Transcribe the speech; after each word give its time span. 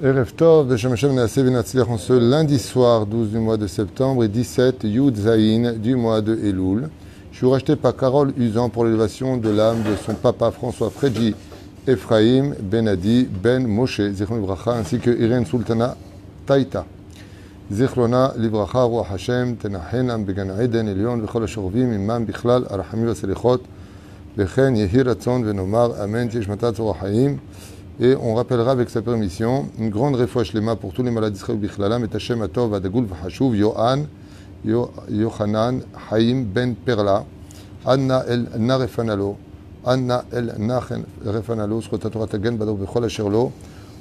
Erev 0.00 0.32
Tov, 0.36 0.68
Naaseh 0.68 1.42
Venatzliach, 1.42 1.88
en 1.88 1.98
ce 1.98 2.12
lundi 2.12 2.60
soir 2.60 3.04
12 3.04 3.30
du 3.30 3.38
mois 3.38 3.56
de 3.56 3.66
septembre 3.66 4.22
et 4.22 4.28
17 4.28 4.84
Yud 4.84 5.16
Zayin 5.16 5.72
du 5.72 5.96
mois 5.96 6.20
de 6.20 6.36
Elul. 6.36 6.88
Je 7.32 7.38
suis 7.38 7.46
racheté 7.48 7.74
par 7.74 7.96
Carole 7.96 8.32
Usan 8.36 8.68
pour 8.68 8.84
l'élévation 8.84 9.38
de 9.38 9.50
l'âme 9.50 9.82
de 9.82 9.96
son 9.96 10.14
papa 10.14 10.52
François 10.52 10.90
Fredji 10.90 11.34
Ephraim 11.88 12.52
Benadi 12.60 13.24
Ben 13.24 13.66
Moshe, 13.66 14.12
Zichron 14.12 14.36
Livracha, 14.36 14.74
ainsi 14.74 15.00
que 15.00 15.10
Irène 15.10 15.46
Sultana 15.46 15.96
Taïta. 16.46 16.86
Zichrona 17.72 18.34
Livracha, 18.36 18.84
Roi 18.84 19.04
Hashem, 19.10 19.56
Tenachenam 19.56 20.24
Began 20.24 20.60
Eden, 20.60 20.86
Elion, 20.86 21.18
Vechol 21.18 21.42
Ashorvim, 21.42 21.92
Imam 21.92 22.24
Bichlal, 22.24 22.68
Arachami 22.70 23.04
Vaselichot, 23.04 23.62
Yehi 24.36 25.02
Ratzon 25.02 25.42
Venomar, 25.42 26.00
Amen, 26.00 26.28
Tishmatat 26.28 26.78
Roi 26.78 26.94
Haim. 27.02 27.40
Et 28.00 28.14
on 28.14 28.36
rappellera 28.36 28.70
avec 28.70 28.90
sa 28.90 29.02
permission 29.02 29.70
une 29.76 29.90
grande 29.90 30.14
réfouche 30.14 30.52
lema 30.52 30.76
pour 30.76 30.92
tous 30.92 31.02
les 31.02 31.10
malades 31.10 31.32
d'Israël 31.32 31.58
Bichlalam 31.58 32.04
et 32.04 32.14
Hashem 32.14 32.40
Atov 32.42 32.72
Adagul 32.74 33.06
Vahashuv 33.06 33.56
Yohan 33.56 34.04
Yochanan 34.64 35.80
Haim 36.08 36.44
Ben 36.44 36.76
Perla 36.76 37.24
Anna 37.84 38.22
El 38.28 38.50
Narefanalo 38.56 39.36
Anna 39.84 40.24
El 40.30 40.54
Narefanalo 40.58 41.80
Srotatora 41.80 42.28
Tagen 42.28 42.52
Bador 42.52 42.76
Bechol 42.76 43.04
Asherlo 43.04 43.50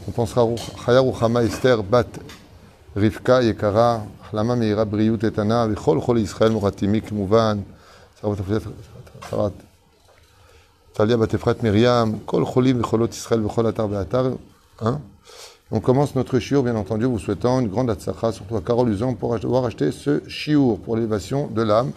on 0.08 0.12
pensera 0.12 0.46
Chaya 0.86 1.02
Ruchama 1.02 1.44
Esther 1.44 1.82
Bat 1.82 2.20
Rivka 2.96 3.42
Yekara 3.42 4.04
Hlama 4.32 4.56
Meira 4.56 4.86
Briut 4.86 5.24
Etana 5.24 5.66
Vichol 5.66 6.00
Chol 6.06 6.20
Israël 6.20 6.52
Muratimi 6.52 7.02
Kmuvan 7.02 7.64
Sarat 9.28 9.54
Talia 10.98 11.16
Batefrat 11.16 11.58
Myriam, 11.62 12.22
Kol 12.26 12.44
Cholim, 12.44 12.82
Cholot 12.82 13.10
Israël, 13.10 13.40
Bechol 13.40 13.68
Atar 13.68 13.88
Beatar. 13.88 14.32
Hein 14.82 15.00
On 15.70 15.80
commence 15.80 16.16
notre 16.16 16.40
chiour, 16.40 16.64
bien 16.64 16.76
entendu, 16.76 17.06
vous 17.06 17.20
souhaitant 17.20 17.60
une 17.60 17.68
grande 17.68 17.92
atzakha, 17.92 18.32
surtout 18.32 18.58
à 18.58 18.62
Carole 18.62 18.90
Usan, 18.90 19.14
pour 19.14 19.36
avoir 19.36 19.66
acheté 19.66 19.92
ce 19.92 20.28
chiour 20.28 20.80
pour 20.80 20.96
l'élévation 20.96 21.46
de 21.50 21.62
l'âme, 21.62 21.92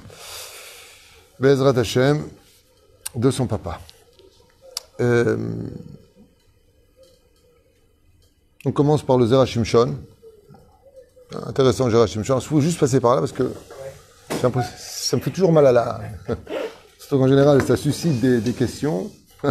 Bezrat 1.38 1.78
Hashem, 1.78 2.28
de 3.16 3.30
son 3.30 3.46
papa. 3.46 3.80
Euh, 5.00 5.38
on 8.66 8.72
commence 8.72 9.02
par 9.02 9.16
le 9.16 9.26
Zerachim 9.26 9.64
Shon. 9.64 9.94
Intéressant, 11.46 11.88
Zerachim 11.88 12.22
Shon. 12.22 12.38
Il 12.38 12.44
faut 12.46 12.60
juste 12.60 12.78
passer 12.78 13.00
par 13.00 13.14
là 13.14 13.22
parce 13.22 13.32
que 13.32 13.50
ça 14.42 15.16
me 15.16 15.22
fait 15.22 15.30
toujours 15.30 15.52
mal 15.52 15.68
à 15.68 15.72
la. 15.72 16.00
Surtout 17.10 17.24
qu'en 17.24 17.28
général, 17.28 17.60
ça 17.62 17.76
suscite 17.76 18.20
des, 18.20 18.38
des 18.38 18.52
questions. 18.52 19.10
On 19.42 19.50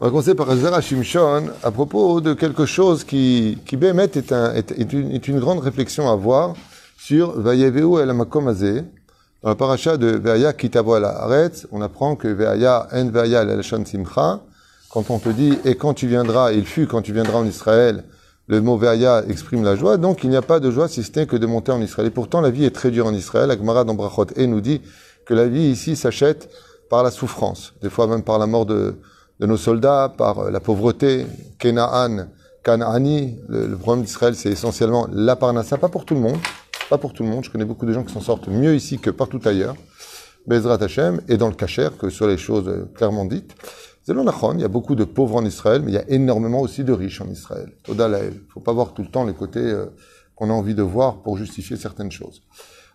va 0.00 0.08
commencer 0.08 0.34
par 0.34 0.56
Zera 0.56 0.80
Shimshon 0.80 1.50
à 1.62 1.70
propos 1.70 2.22
de 2.22 2.32
quelque 2.32 2.64
chose 2.64 3.04
qui, 3.04 3.58
qui 3.66 3.76
Bémet, 3.76 4.08
est, 4.14 4.32
un, 4.32 4.54
est, 4.54 4.70
une, 4.94 5.10
est, 5.10 5.28
une, 5.28 5.40
grande 5.40 5.58
réflexion 5.58 6.08
à 6.08 6.12
avoir 6.12 6.54
sur 6.96 7.38
Vayeveu 7.38 8.00
el 8.00 8.14
Makom 8.14 8.48
Azeh. 8.48 8.82
Dans 9.42 9.50
la 9.50 9.56
paracha 9.56 9.98
de 9.98 10.06
Veaya 10.06 10.54
Kitavo 10.54 10.94
al 10.94 11.04
Haaretz, 11.04 11.66
on 11.70 11.82
apprend 11.82 12.16
que 12.16 12.28
Veaya 12.28 12.88
en 12.94 13.10
Veaya 13.10 13.42
el 13.42 13.62
Simcha, 13.62 14.40
quand 14.88 15.10
on 15.10 15.18
te 15.18 15.28
dit 15.28 15.58
et 15.66 15.74
quand 15.74 15.92
tu 15.92 16.06
viendras, 16.06 16.52
il 16.52 16.64
fut 16.64 16.86
quand 16.86 17.02
tu 17.02 17.12
viendras 17.12 17.40
en 17.40 17.44
Israël, 17.44 18.04
le 18.46 18.62
mot 18.62 18.78
Veaya 18.78 19.22
exprime 19.28 19.64
la 19.64 19.76
joie, 19.76 19.98
donc 19.98 20.24
il 20.24 20.30
n'y 20.30 20.36
a 20.36 20.42
pas 20.42 20.60
de 20.60 20.70
joie 20.70 20.88
si 20.88 21.02
ce 21.02 21.10
n'est 21.14 21.26
que 21.26 21.36
de 21.36 21.44
monter 21.44 21.72
en 21.72 21.82
Israël. 21.82 22.08
Et 22.08 22.10
pourtant, 22.10 22.40
la 22.40 22.48
vie 22.48 22.64
est 22.64 22.74
très 22.74 22.90
dure 22.90 23.06
en 23.06 23.12
Israël. 23.12 23.50
Agmara 23.50 23.84
dans 23.84 23.92
Brachot 23.92 24.28
et 24.34 24.46
nous 24.46 24.62
dit 24.62 24.80
que 25.32 25.36
la 25.36 25.48
vie 25.48 25.70
ici 25.70 25.96
s'achète 25.96 26.50
par 26.90 27.02
la 27.02 27.10
souffrance, 27.10 27.72
des 27.80 27.88
fois 27.88 28.06
même 28.06 28.22
par 28.22 28.38
la 28.38 28.46
mort 28.46 28.66
de, 28.66 28.96
de 29.40 29.46
nos 29.46 29.56
soldats, 29.56 30.12
par 30.14 30.50
la 30.50 30.60
pauvreté. 30.60 31.24
Kenaan, 31.58 32.28
Kanaani, 32.62 33.38
le, 33.48 33.66
le 33.66 33.76
problème 33.78 34.04
d'Israël, 34.04 34.34
c'est 34.34 34.50
essentiellement 34.50 35.08
la 35.10 35.34
parnassa, 35.34 35.78
pas 35.78 35.88
pour 35.88 36.04
tout 36.04 36.12
le 36.12 36.20
monde, 36.20 36.36
pas 36.90 36.98
pour 36.98 37.14
tout 37.14 37.22
le 37.22 37.30
monde. 37.30 37.44
Je 37.44 37.50
connais 37.50 37.64
beaucoup 37.64 37.86
de 37.86 37.94
gens 37.94 38.04
qui 38.04 38.12
s'en 38.12 38.20
sortent 38.20 38.48
mieux 38.48 38.74
ici 38.74 38.98
que 38.98 39.08
partout 39.08 39.40
ailleurs. 39.46 39.74
Bezrat 40.46 40.82
Hashem, 40.82 41.22
et 41.28 41.38
dans 41.38 41.48
le 41.48 41.54
Kacher, 41.54 41.88
que 41.98 42.10
sur 42.10 42.26
les 42.26 42.36
choses 42.36 42.70
clairement 42.94 43.24
dites. 43.24 43.54
Il 44.06 44.60
y 44.60 44.64
a 44.64 44.68
beaucoup 44.68 44.96
de 44.96 45.04
pauvres 45.04 45.36
en 45.36 45.46
Israël, 45.46 45.80
mais 45.82 45.92
il 45.92 45.94
y 45.94 45.98
a 45.98 46.10
énormément 46.10 46.60
aussi 46.60 46.84
de 46.84 46.92
riches 46.92 47.22
en 47.22 47.30
Israël. 47.30 47.72
Toda 47.84 48.06
Il 48.22 48.38
faut 48.52 48.60
pas 48.60 48.72
voir 48.74 48.92
tout 48.92 49.00
le 49.00 49.08
temps 49.08 49.24
les 49.24 49.32
côtés 49.32 49.60
euh, 49.60 49.86
qu'on 50.34 50.50
a 50.50 50.52
envie 50.52 50.74
de 50.74 50.82
voir 50.82 51.22
pour 51.22 51.38
justifier 51.38 51.78
certaines 51.78 52.12
choses. 52.12 52.42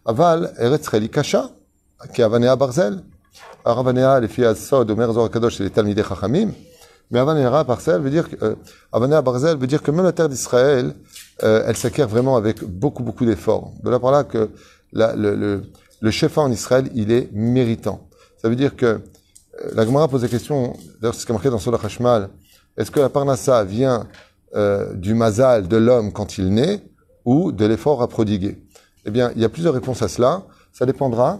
Aval, 0.05 0.53
Eretz 0.59 0.87
Kasha, 1.11 1.49
qui 2.13 2.21
est 2.21 2.23
Avanea 2.23 2.55
Barzel. 2.55 3.03
Avanea, 3.65 4.19
les 4.19 4.27
filles 4.27 4.47
Omer 4.71 5.11
Zor 5.13 5.29
Kadosh, 5.29 5.57
c'est 5.57 5.63
les 5.63 5.69
Talmidei 5.69 6.03
Chachamim. 6.03 6.51
Mais 7.11 7.19
Avanea 7.19 7.63
Barzel 7.63 8.01
veut 8.01 8.09
dire 8.09 8.29
que, 8.29 8.35
euh, 8.43 8.55
Avanea 8.91 9.21
Barzel 9.21 9.57
veut 9.57 9.67
dire 9.67 9.81
que 9.81 9.91
même 9.91 10.05
la 10.05 10.11
terre 10.11 10.29
d'Israël, 10.29 10.93
euh, 11.43 11.63
elle 11.65 11.77
s'acquiert 11.77 12.07
vraiment 12.07 12.35
avec 12.35 12.63
beaucoup, 12.63 13.03
beaucoup 13.03 13.25
d'efforts. 13.25 13.73
De 13.83 13.89
là 13.89 13.99
par 13.99 14.11
là 14.11 14.23
que 14.23 14.49
le, 14.93 15.15
le, 15.15 15.63
le 16.01 16.11
chef 16.11 16.37
en 16.37 16.51
Israël, 16.51 16.89
il 16.93 17.11
est 17.11 17.29
méritant. 17.33 18.07
Ça 18.41 18.49
veut 18.49 18.55
dire 18.55 18.75
que 18.75 18.85
euh, 18.85 18.99
la 19.73 19.85
Gemara 19.85 20.07
pose 20.07 20.23
la 20.23 20.27
question, 20.27 20.73
d'ailleurs 21.01 21.13
c'est 21.13 21.21
ce 21.21 21.25
qui 21.25 21.31
est 21.31 21.33
marqué 21.33 21.49
dans 21.49 21.59
Solah 21.59 21.79
Hashmal, 21.83 22.29
est-ce 22.77 22.91
que 22.91 22.99
la 22.99 23.09
Parnassa 23.09 23.63
vient 23.63 24.07
euh, 24.55 24.93
du 24.93 25.13
mazal 25.13 25.67
de 25.67 25.77
l'homme 25.77 26.11
quand 26.13 26.37
il 26.37 26.53
naît 26.53 26.83
ou 27.25 27.51
de 27.51 27.65
l'effort 27.65 28.01
à 28.01 28.07
prodiguer? 28.07 28.63
Eh 29.05 29.11
bien, 29.11 29.31
il 29.35 29.41
y 29.41 29.45
a 29.45 29.49
plusieurs 29.49 29.73
réponses 29.73 30.01
à 30.01 30.07
cela. 30.07 30.43
Ça 30.73 30.85
dépendra 30.85 31.39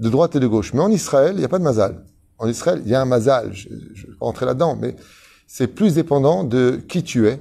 de 0.00 0.08
droite 0.08 0.34
et 0.34 0.40
de 0.40 0.46
gauche. 0.46 0.72
Mais 0.72 0.80
en 0.80 0.90
Israël, 0.90 1.32
il 1.34 1.38
n'y 1.38 1.44
a 1.44 1.48
pas 1.48 1.58
de 1.58 1.64
mazal. 1.64 2.04
En 2.38 2.48
Israël, 2.48 2.82
il 2.84 2.90
y 2.90 2.94
a 2.94 3.00
un 3.00 3.04
mazal. 3.04 3.50
Je 3.52 3.68
ne 3.68 3.74
vais 3.74 4.16
pas 4.18 4.26
rentrer 4.26 4.46
là-dedans, 4.46 4.76
mais 4.80 4.96
c'est 5.46 5.68
plus 5.68 5.94
dépendant 5.94 6.42
de 6.42 6.80
qui 6.88 7.02
tu 7.02 7.28
es 7.28 7.40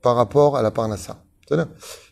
par 0.00 0.16
rapport 0.16 0.56
à 0.56 0.62
la 0.62 0.70
parnassa. 0.70 1.18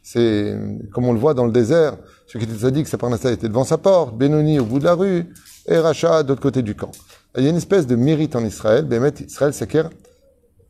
C'est 0.03 0.59
comme 0.93 1.05
on 1.07 1.13
le 1.13 1.19
voit 1.19 1.35
dans 1.35 1.47
le 1.47 1.53
désert. 1.53 1.97
Ce 2.27 2.39
qui 2.39 2.45
était 2.45 2.71
dit 2.73 2.83
que 2.83 2.89
sa 2.89 2.99
parnassa 2.99 3.31
était 3.31 3.49
devant 3.49 3.65
sa 3.65 3.79
porte, 3.79 4.17
Benoni 4.17 4.59
au 4.59 4.65
bout 4.65 4.81
de 4.81 4.85
la 4.85 4.95
rue, 4.95 5.27
et 5.69 5.79
Racha 5.79 6.23
de 6.23 6.29
l'autre 6.29 6.43
côté 6.43 6.63
du 6.63 6.75
camp. 6.75 6.91
Il 7.37 7.45
y 7.45 7.47
a 7.47 7.51
une 7.51 7.57
espèce 7.57 7.87
de 7.87 7.97
mérite 7.97 8.35
en 8.35 8.45
Israël. 8.45 8.85
Bémet, 8.85 9.13
Israël 9.21 9.53
s'acquiert 9.53 9.91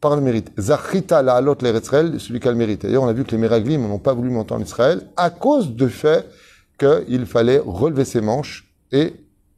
par 0.01 0.17
le 0.17 0.23
mérite. 0.23 0.51
Zachita 0.59 1.23
la 1.23 1.37
alot 1.37 1.57
l'Eretzrel, 1.63 2.21
celui 2.21 2.41
qui 2.41 2.49
a 2.49 2.51
le 2.51 2.57
mérite. 2.57 2.83
D'ailleurs, 2.83 3.05
on 3.05 3.09
a 3.09 3.13
vu 3.13 3.25
que 3.25 3.31
les 3.31 3.39
Meraglim 3.39 3.89
n'ont 3.89 3.99
pas 3.99 4.13
voulu 4.13 4.31
monter 4.31 4.53
en 4.53 4.61
Israël 4.61 5.07
à 5.17 5.31
cause 5.31 5.71
du 5.71 5.89
fait 5.89 6.29
qu'il 6.79 7.25
fallait 7.25 7.63
relever 7.65 8.05
ses 8.05 8.21
manches 8.21 8.66
et 8.93 9.15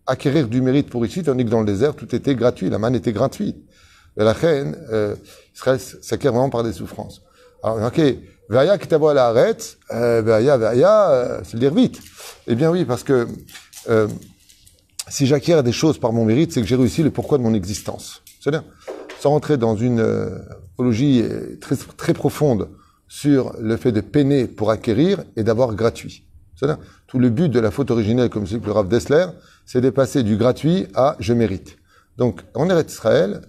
acquérir 0.07 0.49
du 0.49 0.61
mérite 0.61 0.89
pour 0.89 1.05
ici, 1.05 1.23
tandis 1.23 1.45
que 1.45 1.51
dans 1.51 1.61
le 1.61 1.67
désert, 1.67 1.95
tout 1.95 2.15
était 2.15 2.35
gratuit, 2.35 2.71
la 2.71 2.79
manne 2.79 2.95
était 2.95 3.13
gratuite. 3.13 3.57
Et 4.19 4.25
la 4.25 4.33
reine, 4.33 4.77
euh, 4.91 5.15
Israël 5.55 5.79
s'acquiert 5.79 6.33
vraiment 6.33 6.51
par 6.51 6.65
des 6.65 6.73
souffrances. 6.73 7.23
Alors, 7.63 7.87
ok, 7.87 8.01
Veaya 8.49 8.79
qui 8.79 8.89
la 8.89 9.27
arrête, 9.27 9.79
euh, 9.91 10.23
Veaya, 10.23 10.57
Veaya, 10.57 11.11
euh, 11.11 11.41
c'est 11.45 11.55
le 11.55 11.61
dire 11.61 11.75
vite. 11.75 12.01
Eh 12.47 12.55
bien 12.55 12.71
oui, 12.71 12.85
parce 12.85 13.03
que 13.03 13.29
euh, 13.89 14.09
si 15.09 15.27
j'acquiers 15.27 15.63
des 15.63 15.73
choses 15.73 15.99
par 15.99 16.13
mon 16.13 16.25
mérite, 16.25 16.53
c'est 16.53 16.61
que 16.61 16.67
j'ai 16.67 16.77
réussi 16.77 17.03
le 17.03 17.11
pourquoi 17.11 17.39
de 17.39 17.43
mon 17.43 17.55
existence. 17.55 18.23
C'est-à-dire, 18.41 18.65
sans 19.21 19.31
rentrer 19.31 19.59
dans 19.59 19.77
une 19.77 20.01
euh, 20.01 20.39
apologie 20.73 21.23
très, 21.61 21.77
très 21.77 22.15
profonde 22.15 22.69
sur 23.07 23.55
le 23.61 23.77
fait 23.77 23.93
de 23.93 24.01
peiner 24.01 24.47
pour 24.47 24.71
acquérir 24.71 25.23
et 25.37 25.43
d'avoir 25.43 25.75
gratuit. 25.75 26.25
Tout 27.07 27.19
le 27.19 27.31
but 27.31 27.49
de 27.49 27.61
la 27.61 27.71
faute 27.71 27.91
originelle, 27.91 28.31
comme 28.31 28.47
c'est 28.47 28.65
le 28.65 28.73
Rav 28.73 28.89
Dessler, 28.89 29.27
c'est 29.65 29.81
de 29.81 29.91
passer 29.91 30.23
du 30.23 30.37
gratuit 30.37 30.87
à 30.95 31.17
je 31.21 31.33
mérite. 31.33 31.79
Donc, 32.17 32.43
en 32.55 32.69
Eretz 32.69 32.93
Israël, 32.93 33.43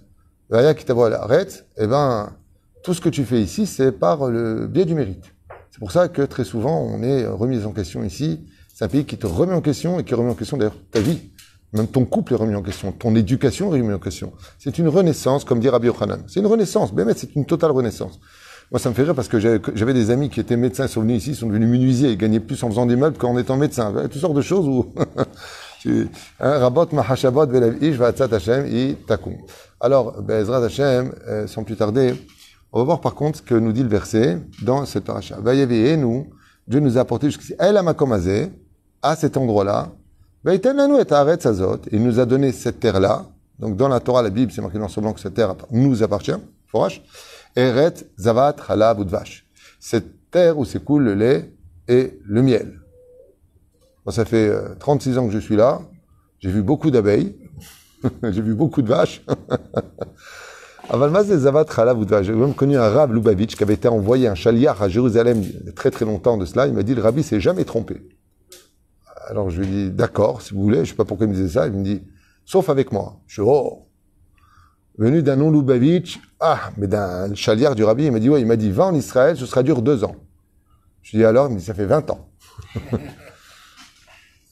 arrête, 0.52 1.66
eh 1.76 1.86
ben, 1.86 2.32
tout 2.82 2.94
ce 2.94 3.00
que 3.00 3.08
tu 3.08 3.24
fais 3.24 3.40
ici, 3.40 3.66
c'est 3.66 3.92
par 3.92 4.30
le 4.30 4.66
biais 4.66 4.84
du 4.84 4.94
mérite. 4.94 5.32
C'est 5.70 5.78
pour 5.78 5.92
ça 5.92 6.08
que 6.08 6.22
très 6.22 6.44
souvent, 6.44 6.80
on 6.80 7.02
est 7.02 7.26
remis 7.26 7.64
en 7.64 7.72
question 7.72 8.02
ici. 8.02 8.46
C'est 8.72 8.84
un 8.84 8.88
pays 8.88 9.04
qui 9.04 9.18
te 9.18 9.26
remet 9.26 9.54
en 9.54 9.60
question 9.60 9.98
et 9.98 10.04
qui 10.04 10.14
remet 10.14 10.30
en 10.30 10.34
question 10.34 10.56
d'ailleurs 10.56 10.76
ta 10.90 11.00
vie. 11.00 11.30
Même 11.72 11.86
ton 11.86 12.04
couple 12.04 12.32
est 12.32 12.36
remis 12.36 12.54
en 12.56 12.62
question, 12.62 12.90
ton 12.90 13.14
éducation 13.14 13.72
est 13.72 13.80
remis 13.80 13.92
en 13.94 13.98
question. 13.98 14.32
C'est 14.58 14.78
une 14.78 14.88
renaissance, 14.88 15.44
comme 15.44 15.60
dit 15.60 15.68
Rabbi 15.68 15.86
Yochanan. 15.86 16.24
C'est 16.26 16.40
une 16.40 16.46
renaissance, 16.46 16.92
mais 16.92 17.04
c'est 17.14 17.36
une 17.36 17.46
totale 17.46 17.70
renaissance. 17.70 18.18
Moi, 18.70 18.78
ça 18.78 18.88
me 18.88 18.94
fait 18.94 19.02
rire 19.02 19.16
parce 19.16 19.26
que 19.26 19.40
j'avais 19.40 19.94
des 19.94 20.10
amis 20.10 20.30
qui 20.30 20.38
étaient 20.38 20.56
médecins, 20.56 20.86
sont 20.86 21.00
venus 21.00 21.22
ici, 21.26 21.34
sont 21.34 21.48
devenus 21.48 21.68
menuisiers 21.68 22.10
et 22.10 22.16
gagnaient 22.16 22.38
plus 22.38 22.62
en 22.62 22.68
faisant 22.68 22.86
des 22.86 22.94
meubles 22.94 23.18
qu'en 23.18 23.36
étant 23.36 23.56
médecins. 23.56 23.92
Toutes 24.04 24.20
sortes 24.20 24.34
de 24.34 24.42
choses 24.42 24.68
où, 24.68 24.94
Rabot 26.38 26.86
mahashabot 26.92 27.48
Hashem 27.50 28.66
i 28.66 28.96
takum. 29.08 29.34
Alors, 29.80 30.22
Bezrat 30.22 30.64
Hashem, 30.64 31.12
euh, 31.26 31.46
sans 31.48 31.64
plus 31.64 31.74
tarder, 31.74 32.14
on 32.72 32.78
va 32.78 32.84
voir 32.84 33.00
par 33.00 33.16
contre 33.16 33.38
ce 33.38 33.42
que 33.42 33.56
nous 33.56 33.72
dit 33.72 33.82
le 33.82 33.88
verset 33.88 34.38
dans 34.62 34.86
cette 34.86 35.04
paracha. 35.04 35.38
et 35.44 35.96
nous, 35.96 36.28
Dieu 36.68 36.78
nous 36.78 36.96
a 36.96 37.00
apporté 37.00 37.26
jusqu'ici. 37.26 37.54
Elle 37.58 37.76
a 37.76 37.82
makomazé, 37.82 38.52
à 39.02 39.16
cet 39.16 39.36
endroit-là. 39.36 39.88
Il 40.44 42.02
nous 42.02 42.20
a 42.20 42.26
donné 42.26 42.52
cette 42.52 42.80
terre-là. 42.80 43.26
Donc, 43.58 43.76
dans 43.76 43.88
la 43.88 44.00
Torah, 44.00 44.22
la 44.22 44.30
Bible, 44.30 44.52
c'est 44.52 44.62
marqué 44.62 44.78
dans 44.78 44.88
ce 44.88 45.00
blanc 45.00 45.12
que 45.12 45.20
cette 45.20 45.34
terre 45.34 45.54
nous 45.70 46.02
appartient. 46.02 46.36
Forache. 46.66 47.02
Eret 47.56 48.06
Zavat 48.18 48.56
Halab 48.68 49.00
Udvash. 49.00 49.46
Cette 49.78 50.30
terre 50.30 50.58
où 50.58 50.64
s'écoule 50.64 51.04
le 51.04 51.14
lait 51.14 51.52
et 51.88 52.18
le 52.24 52.42
miel. 52.42 52.80
Moi, 54.04 54.12
ça 54.12 54.24
fait 54.24 54.52
36 54.78 55.18
ans 55.18 55.26
que 55.26 55.32
je 55.32 55.38
suis 55.38 55.56
là. 55.56 55.80
J'ai 56.38 56.50
vu 56.50 56.62
beaucoup 56.62 56.90
d'abeilles. 56.90 57.36
J'ai 58.22 58.42
vu 58.42 58.54
beaucoup 58.54 58.82
de 58.82 58.88
vaches. 58.88 59.22
Avalmaz 60.88 61.26
Zavat 61.26 61.66
J'ai 62.22 62.32
même 62.32 62.54
connu 62.54 62.76
un 62.76 62.88
Rav 62.88 63.12
Lubavitch 63.12 63.54
qui 63.54 63.62
avait 63.62 63.74
été 63.74 63.88
envoyé 63.88 64.26
un 64.26 64.34
chaliar 64.34 64.82
à 64.82 64.88
Jérusalem 64.88 65.42
il 65.42 65.66
y 65.66 65.68
a 65.68 65.72
très 65.72 65.90
très 65.90 66.04
longtemps 66.04 66.36
de 66.36 66.44
cela. 66.44 66.66
Il 66.66 66.74
m'a 66.74 66.82
dit 66.82 66.94
le 66.94 67.02
rabbi 67.02 67.22
s'est 67.22 67.40
jamais 67.40 67.64
trompé. 67.64 68.02
Alors 69.28 69.50
je 69.50 69.60
lui 69.60 69.68
ai 69.68 69.70
dit 69.70 69.90
d'accord, 69.90 70.42
si 70.42 70.54
vous 70.54 70.62
voulez. 70.62 70.84
Je 70.84 70.90
sais 70.90 70.96
pas 70.96 71.04
pourquoi 71.04 71.26
il 71.26 71.30
me 71.30 71.34
disait 71.36 71.60
ça. 71.60 71.66
Il 71.68 71.74
me 71.74 71.84
dit 71.84 72.02
sauf 72.44 72.68
avec 72.70 72.90
moi. 72.90 73.20
Je 73.26 73.34
suis 73.34 73.42
oh. 73.44 73.86
Venu 75.00 75.22
d'un 75.22 75.36
nom 75.36 75.50
Lubavitch, 75.50 76.20
ah, 76.40 76.72
mais 76.76 76.86
d'un 76.86 77.34
chaliar 77.34 77.74
du 77.74 77.82
rabbi, 77.84 78.04
il 78.04 78.12
m'a 78.12 78.18
dit 78.18 78.28
ouais, 78.28 78.42
il 78.42 78.46
m'a 78.46 78.56
dit 78.56 78.70
va 78.70 78.84
en 78.84 78.94
Israël, 78.94 79.34
ce 79.34 79.46
sera 79.46 79.62
dur 79.62 79.80
deux 79.80 80.04
ans. 80.04 80.14
Je 81.00 81.12
lui 81.12 81.18
ai 81.18 81.20
dit 81.22 81.24
alors, 81.24 81.48
il 81.48 81.54
me 81.54 81.58
dit 81.58 81.64
ça 81.64 81.72
fait 81.72 81.86
20 81.86 82.10
ans. 82.10 82.28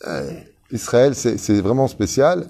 Euh, 0.07 0.31
Israël, 0.71 1.17
c'est 1.17 1.61
vraiment 1.61 1.89
spécial. 1.89 2.47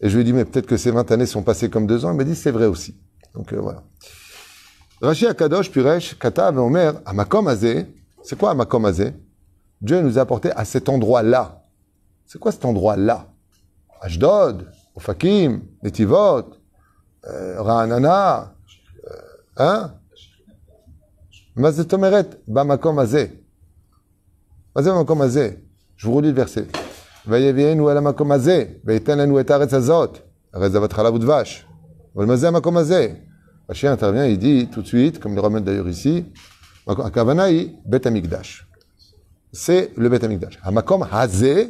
Et 0.00 0.08
je 0.08 0.14
lui 0.14 0.22
ai 0.22 0.24
dit, 0.24 0.32
mais 0.32 0.46
peut-être 0.46 0.66
que 0.66 0.78
ces 0.78 0.90
20 0.90 1.10
années 1.10 1.26
sont 1.26 1.42
passées 1.42 1.68
comme 1.68 1.86
deux 1.86 2.06
ans. 2.06 2.12
Il 2.12 2.16
m'a 2.16 2.24
dit, 2.24 2.34
c'est 2.34 2.50
vrai 2.50 2.64
aussi. 2.64 2.96
Donc 3.34 3.52
euh, 3.52 3.60
voilà. 3.60 3.82
Rashi 5.02 5.26
Akadosh, 5.26 5.70
Puresh, 5.70 6.18
Katav, 6.18 6.56
Omer, 6.56 6.94
Amakom 7.04 7.46
Azé. 7.46 7.86
C'est 8.22 8.38
quoi 8.38 8.52
Amakom 8.52 8.86
Azé 8.86 9.12
Dieu 9.82 10.00
nous 10.00 10.18
a 10.18 10.22
apporté 10.22 10.50
à 10.52 10.64
cet 10.64 10.88
endroit-là. 10.88 11.62
C'est 12.24 12.38
quoi 12.38 12.52
cet 12.52 12.64
endroit-là? 12.64 13.28
Ashdod, 14.00 14.66
Ofakim, 14.94 15.60
Netivot, 15.82 16.57
euh, 17.27 17.61
Ra'anana, 17.61 18.53
euh, 19.05 19.15
hein 19.57 19.93
Mazetomeret, 21.55 22.29
Bamakom 22.47 22.99
Azé. 22.99 23.43
Bamakom 24.75 25.21
Azé. 25.21 25.59
Je 25.95 26.07
vous 26.07 26.15
relis 26.15 26.29
le 26.29 26.35
verset. 26.35 26.67
ויביאנו 27.27 27.91
אל 27.91 27.97
המקום 27.97 28.31
הזה, 28.31 28.65
וייתן 28.85 29.17
לנו 29.17 29.39
את 29.39 29.51
הארץ 29.51 29.73
הזאת. 29.73 30.17
הרי 30.53 30.69
זבת 30.69 30.93
חלב 30.93 31.13
ודבש. 31.13 31.65
אבל 32.15 32.25
מה 32.25 32.35
זה 32.35 32.47
המקום 32.47 32.77
הזה? 32.77 33.13
השם 33.69 33.93
intervient, 33.93 34.25
il 34.25 34.37
dit 34.37 34.67
tout 34.71 34.81
de 34.81 34.87
suite, 34.87 35.19
comme 35.19 35.35
le 35.35 35.41
ramène 35.41 35.63
d'ailleurs 35.63 35.87
ici, 35.87 36.23
הכוונה 36.87 37.43
היא 37.43 37.69
בית 37.85 38.05
המקדש. 38.05 38.65
C'est 39.53 39.97
le 39.97 40.09
בית 40.09 40.23
המקדש. 40.23 40.57
המקום 40.63 41.03
הזה, 41.03 41.65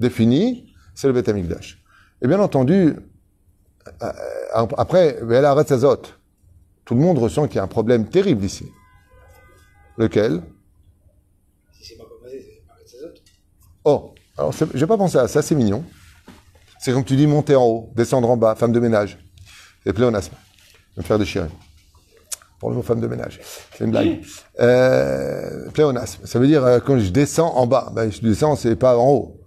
défini, 0.00 0.72
c'est 0.94 1.08
le 1.08 1.12
בית 1.12 1.28
המקדש. 1.28 1.78
Et 2.22 2.28
bien 2.28 2.40
entendu, 2.40 2.96
euh, 3.87 4.11
euh, 4.55 4.67
après, 4.77 5.17
elle 5.29 5.45
arrête 5.45 5.67
sa 5.67 5.77
zote. 5.77 6.19
tout 6.85 6.95
le 6.95 7.01
monde 7.01 7.17
ressent 7.17 7.47
qu'il 7.47 7.57
y 7.57 7.59
a 7.59 7.63
un 7.63 7.67
problème 7.67 8.07
terrible 8.07 8.43
ici. 8.43 8.65
Lequel? 9.97 10.41
Si 11.71 11.85
c'est 11.89 11.97
pas 11.97 12.05
composé, 12.05 12.61
c'est 12.85 13.01
pas 13.01 13.07
Oh, 13.85 14.13
alors 14.37 14.53
j'ai 14.73 14.87
pas 14.87 14.97
pensé 14.97 15.17
à 15.17 15.27
ça, 15.27 15.41
c'est 15.41 15.55
mignon. 15.55 15.83
C'est 16.79 16.91
comme 16.91 17.05
tu 17.05 17.15
dis 17.15 17.27
monter 17.27 17.55
en 17.55 17.63
haut, 17.63 17.91
descendre 17.95 18.29
en 18.29 18.37
bas, 18.37 18.55
femme 18.55 18.71
de 18.71 18.79
ménage. 18.79 19.17
C'est 19.85 19.93
pléonasme. 19.93 20.33
Je 20.91 20.95
vais 20.95 21.03
me 21.03 21.07
faire 21.07 21.19
déchirer. 21.19 21.47
Pour 22.59 22.69
le 22.69 22.77
mot 22.77 22.81
femme 22.81 23.01
de 23.01 23.07
ménage. 23.07 23.39
C'est 23.75 23.83
une 23.83 23.91
blague. 23.91 24.21
Euh, 24.59 25.69
pléonasme. 25.71 26.25
Ça 26.25 26.39
veut 26.39 26.47
dire 26.47 26.65
euh, 26.65 26.79
quand 26.79 26.97
je 26.97 27.09
descends 27.09 27.53
en 27.55 27.67
bas. 27.67 27.91
Ben, 27.93 28.11
je 28.11 28.21
descends, 28.21 28.55
c'est 28.55 28.75
pas 28.75 28.97
en 28.97 29.09
haut. 29.09 29.39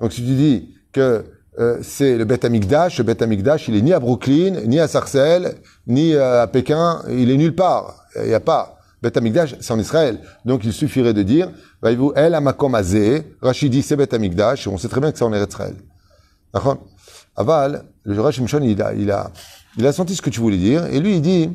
Donc 0.00 0.12
si 0.12 0.24
tu 0.24 0.34
dis 0.34 0.74
que 0.92 1.24
euh, 1.60 1.78
c'est 1.82 2.16
le 2.16 2.24
Beth 2.24 2.44
Amikdash, 2.44 2.98
le 2.98 3.04
Beth 3.04 3.22
Amikdash, 3.22 3.68
il 3.68 3.76
est 3.76 3.82
ni 3.82 3.92
à 3.92 4.00
Brooklyn, 4.00 4.62
ni 4.66 4.80
à 4.80 4.88
Sarcelles, 4.88 5.56
ni 5.86 6.16
à 6.16 6.46
Pékin, 6.46 7.02
il 7.08 7.30
est 7.30 7.36
nulle 7.36 7.54
part. 7.54 8.06
Il 8.16 8.28
n'y 8.28 8.34
a 8.34 8.40
pas. 8.40 8.78
Beth 9.02 9.16
Amikdash, 9.16 9.56
c'est 9.60 9.72
en 9.72 9.78
Israël. 9.78 10.20
Donc 10.44 10.64
il 10.64 10.72
suffirait 10.72 11.14
de 11.14 11.22
dire, 11.22 11.50
voyez-vous, 11.80 12.12
El 12.16 12.34
Amakom 12.34 12.74
Azeh, 12.74 13.36
Rachid 13.40 13.70
dit 13.70 13.82
c'est 13.82 13.96
Beth 13.96 14.12
Amikdash, 14.12 14.66
on 14.66 14.78
sait 14.78 14.88
très 14.88 15.00
bien 15.00 15.12
que 15.12 15.18
c'est 15.18 15.24
en 15.24 15.32
Israël. 15.32 15.76
D'accord? 16.52 16.78
Aval, 17.36 17.84
le 18.02 18.20
Rashi 18.20 18.42
il 18.42 18.82
a, 18.82 18.92
il, 18.94 19.10
a, 19.10 19.30
il 19.76 19.86
a 19.86 19.92
senti 19.92 20.14
ce 20.14 20.22
que 20.22 20.30
tu 20.30 20.40
voulais 20.40 20.58
dire, 20.58 20.86
et 20.86 20.98
lui 21.00 21.16
il 21.16 21.22
dit, 21.22 21.50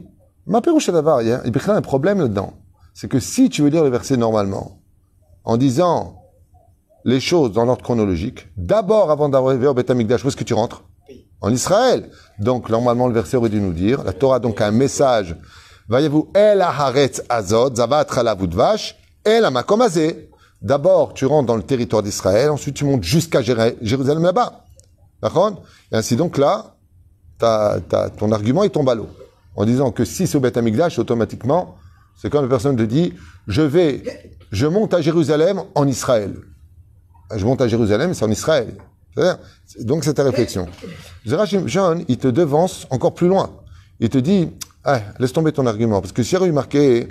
ma 0.46 0.62
pérouche 0.62 0.90
d'avar, 0.90 1.22
il 1.22 1.28
y 1.28 1.32
a 1.32 1.42
un 1.44 1.82
problème 1.82 2.20
là-dedans. 2.20 2.54
C'est 2.94 3.08
que 3.08 3.20
si 3.20 3.50
tu 3.50 3.62
veux 3.62 3.70
lire 3.70 3.84
le 3.84 3.90
verset 3.90 4.18
normalement, 4.18 4.80
en 5.44 5.58
disant 5.58 6.25
les 7.06 7.20
choses 7.20 7.54
dans 7.54 7.66
l'ordre 7.66 7.84
chronologique, 7.84 8.48
d'abord 8.58 9.12
avant 9.12 9.30
d'arriver 9.30 9.68
au 9.68 9.74
Beth 9.74 9.90
Amikdash, 9.90 10.26
où 10.26 10.28
est-ce 10.28 10.36
que 10.36 10.44
tu 10.44 10.54
rentres? 10.54 10.84
En 11.40 11.52
Israël. 11.52 12.10
Donc 12.40 12.70
normalement 12.70 13.08
le 13.08 13.14
verset 13.14 13.38
aurait 13.38 13.50
dû 13.50 13.62
nous 13.62 13.74
dire, 13.74 14.04
la 14.04 14.12
Torah 14.12 14.40
donc 14.40 14.60
a 14.60 14.68
un 14.68 14.72
message 14.72 15.38
Voyez-vous, 15.88 16.32
El 16.34 16.62
Aharetz 16.62 17.22
Azot, 17.30 17.76
Zavat 17.76 18.08
Vash, 18.52 18.96
El 19.24 19.46
Amakomazé. 19.46 20.32
D'abord, 20.62 21.14
tu 21.14 21.28
rentres 21.28 21.46
dans 21.46 21.58
le 21.58 21.62
territoire 21.62 22.02
d'Israël, 22.02 22.50
ensuite 22.50 22.76
tu 22.76 22.86
montes 22.86 23.04
jusqu'à 23.04 23.42
Jérusalem 23.44 24.24
là-bas. 24.24 24.64
D'accord? 25.22 25.62
Et 25.92 25.96
ainsi 25.96 26.16
donc 26.16 26.40
là, 26.40 26.76
ton 27.38 28.32
argument 28.32 28.64
il 28.64 28.72
tombe 28.72 28.90
à 28.90 28.96
l'eau. 28.96 29.10
En 29.56 29.66
disant 29.66 29.92
que 29.92 30.06
si 30.06 30.26
c'est 30.26 30.38
au 30.38 30.40
Beth 30.40 30.58
Amikdash, 30.58 30.98
automatiquement, 30.98 31.76
c'est 32.18 32.32
comme 32.32 32.44
la 32.44 32.50
personne 32.50 32.76
te 32.76 32.82
dit, 32.82 33.14
je 33.48 33.62
vais, 33.62 34.04
je 34.52 34.66
monte 34.66 34.96
à 34.96 35.02
Jérusalem 35.02 35.62
en 35.76 35.88
Israël. 35.88 36.34
Je 37.34 37.46
monte 37.46 37.62
à 37.62 37.68
Jérusalem, 37.68 38.14
c'est 38.14 38.26
en 38.26 38.32
Israël. 38.32 38.76
Donc 39.82 40.04
c'est 40.04 40.16
ta 40.16 40.24
réflexion. 40.24 40.68
Zerachim 41.26 41.68
John, 41.68 42.04
il 42.08 42.18
te 42.18 42.28
devance 42.28 42.86
encore 42.90 43.14
plus 43.14 43.28
loin. 43.28 43.50
Il 44.00 44.10
te 44.10 44.18
dit, 44.18 44.50
ah, 44.84 45.00
laisse 45.20 45.34
tomber 45.34 45.52
ton 45.52 45.66
argument. 45.66 46.02
Parce 46.02 46.12
que 46.12 46.22
si 46.22 46.32
j'avais 46.32 46.52
marqué 46.52 47.08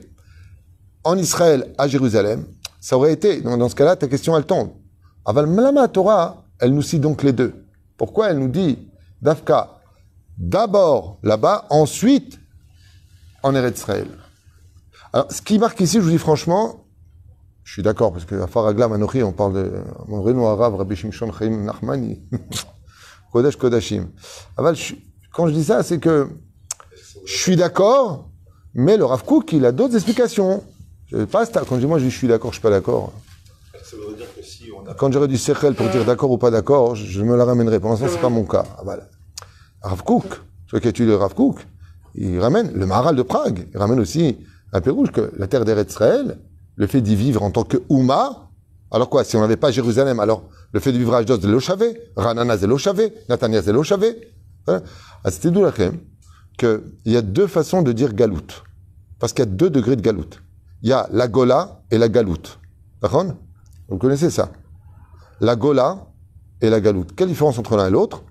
en 1.03 1.17
Israël 1.17 1.73
à 1.79 1.89
Jérusalem, 1.89 2.45
ça 2.81 2.97
aurait 2.97 3.13
été, 3.13 3.41
dans, 3.41 3.69
ce 3.69 3.75
cas-là, 3.75 3.97
ta 3.97 4.09
question, 4.09 4.37
elle 4.37 4.45
tombe. 4.45 4.71
Aval 5.25 5.47
Malama 5.47 5.89
Torah, 5.89 6.45
elle 6.61 6.75
nous 6.75 6.83
cite 6.83 7.01
donc 7.01 7.23
les 7.23 7.33
deux. 7.33 7.67
Pourquoi 7.97 8.31
elle 8.31 8.39
nous 8.39 8.49
dit 8.49 8.79
Dafka, 9.23 9.81
d'abord 10.37 11.19
là-bas, 11.23 11.67
ensuite 11.71 12.39
en 13.43 13.55
Eretz 13.55 13.79
Israël? 13.79 14.09
Alors, 15.13 15.33
ce 15.33 15.41
qui 15.41 15.59
marque 15.59 15.81
ici, 15.81 15.97
je 15.97 16.03
vous 16.03 16.11
dis 16.11 16.19
franchement, 16.19 16.84
je 17.65 17.73
suis 17.73 17.83
d'accord, 17.83 18.13
parce 18.13 18.27
que 18.27 18.35
à 18.35 18.47
Faragla 18.47 18.89
Manochi, 18.89 19.23
on 19.23 19.33
parle 19.33 19.55
de 19.55 19.73
mon 20.07 20.23
Reno 20.23 20.47
Arabe, 20.47 20.77
Rabbi 20.77 20.95
Shimshon 20.95 21.33
Chaim 21.33 21.65
Nachmani, 21.65 22.21
Kodesh 23.33 23.57
Kodashim. 23.57 24.11
Aval, 24.57 24.77
quand 25.33 25.49
je 25.49 25.53
dis 25.55 25.65
ça, 25.65 25.83
c'est 25.83 25.99
que 25.99 26.29
je 27.25 27.37
suis 27.37 27.57
d'accord, 27.57 28.29
mais 28.75 28.97
le 28.97 29.05
Rav 29.05 29.25
Kook, 29.25 29.53
il 29.53 29.65
a 29.65 29.73
d'autres 29.73 29.95
explications. 29.95 30.63
Je 31.07 31.25
pas, 31.25 31.47
quand 31.47 31.77
je 31.77 31.81
dis 31.81 31.87
moi, 31.87 31.99
je, 31.99 32.05
dis, 32.05 32.11
je 32.11 32.19
suis 32.19 32.29
d'accord, 32.29 32.51
je 32.51 32.57
suis 32.57 32.63
pas 32.63 32.71
d'accord. 32.71 33.13
Quand 34.99 35.11
j'aurais 35.11 35.29
du 35.29 35.39
Sechel 35.39 35.75
pour 35.75 35.89
dire 35.89 36.05
d'accord 36.05 36.31
ou 36.31 36.39
pas 36.39 36.51
d'accord, 36.51 36.95
je, 36.95 37.23
me 37.23 37.37
la 37.37 37.45
ramènerai. 37.45 37.81
Pour 37.81 37.91
l'instant, 37.91 38.07
c'est 38.11 38.21
pas 38.21 38.29
mon 38.29 38.45
cas. 38.45 38.65
Ah, 38.77 38.83
voilà. 38.85 39.05
Rav 39.81 40.03
Kook, 40.03 40.27
celui 40.71 40.83
qui 40.83 40.89
a 40.89 40.93
tué 40.93 41.07
le 41.07 41.17
Rav 41.17 41.35
Kook, 41.35 41.67
il 42.15 42.39
ramène 42.39 42.73
le 42.73 42.85
Maharal 42.85 43.17
de 43.17 43.23
Prague. 43.23 43.69
Il 43.73 43.79
ramène 43.79 44.01
aussi 44.01 44.39
un 44.73 44.81
peu 44.81 44.91
rouge 44.91 45.13
que 45.13 45.33
la 45.37 45.47
terre 45.47 45.65
d'Eretz 45.65 45.91
Israël, 45.91 46.39
le 46.77 46.87
fait 46.87 47.01
d'y 47.01 47.17
vivre 47.17 47.43
en 47.43 47.51
tant 47.51 47.65
que 47.65 47.79
Ouma, 47.89 48.51
alors 48.91 49.11
quoi, 49.11 49.25
si 49.25 49.37
on 49.37 49.41
n'avait 49.41 49.57
pas 49.57 49.71
Jérusalem, 49.71 50.21
alors 50.21 50.45
le 50.73 50.81
fait 50.81 50.93
de 50.93 50.99
vivre 50.99 51.15
à 51.15 51.19
Ashdod, 51.19 51.41
c'est 51.41 51.49
l'Ochavé, 51.49 51.99
Ranana, 52.17 52.57
c'est 52.59 52.67
l'Ochavé, 52.67 53.13
Natania, 53.29 53.63
c'est 53.63 53.73
l'Ochavé. 53.73 54.33
Hein? 54.67 54.83
Ah, 55.25 55.31
c'était 55.31 55.51
d'où 55.51 55.63
la 55.63 55.73
crème 55.73 56.01
qu'il 56.59 56.81
y 57.05 57.17
a 57.17 57.23
deux 57.23 57.47
façons 57.47 57.83
de 57.83 57.93
dire 57.93 58.15
galoute. 58.15 58.63
Parce 59.19 59.33
qu'il 59.33 59.45
y 59.45 59.49
a 59.49 59.51
deux 59.51 59.71
degrés 59.71 59.97
de 59.97 60.03
galoute. 60.03 60.43
Il 60.83 60.89
y 60.89 60.93
a 60.93 61.09
la 61.13 61.29
gola 61.29 61.83
et 61.91 61.99
la 61.99 62.09
galoute. 62.09 62.59
D'accord? 63.03 63.25
Vous 63.89 63.99
connaissez 63.99 64.31
ça? 64.31 64.53
La 65.41 65.57
gola 65.57 66.07
et 66.61 66.71
la 66.71 66.81
galoute. 66.81 67.15
Quelle 67.15 67.29
différence 67.29 67.59
entre 67.59 67.77
l'un 67.77 67.89
et 67.89 67.91
l'autre? 67.91 68.23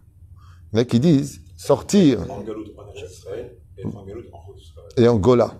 Il 0.71 0.77
y 0.77 0.79
en 0.79 0.81
a 0.81 0.85
qui 0.85 0.99
disent 0.99 1.41
sortir. 1.57 2.19
Et 4.97 5.07
en 5.07 5.17
gola. 5.17 5.55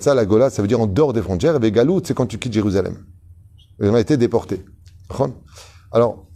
Ça, 0.00 0.14
la 0.14 0.24
gola, 0.24 0.50
ça 0.50 0.62
veut 0.62 0.68
dire 0.68 0.80
en 0.80 0.86
dehors 0.86 1.12
des 1.12 1.22
frontières. 1.22 1.62
Et 1.62 1.72
galoute, 1.72 2.06
c'est 2.06 2.14
quand 2.14 2.26
tu 2.26 2.38
quittes 2.38 2.52
Jérusalem. 2.52 2.96
Ils 3.80 3.88
ont 3.88 3.96
été 3.96 4.16
déportés. 4.16 4.64
Alors, 5.92 6.26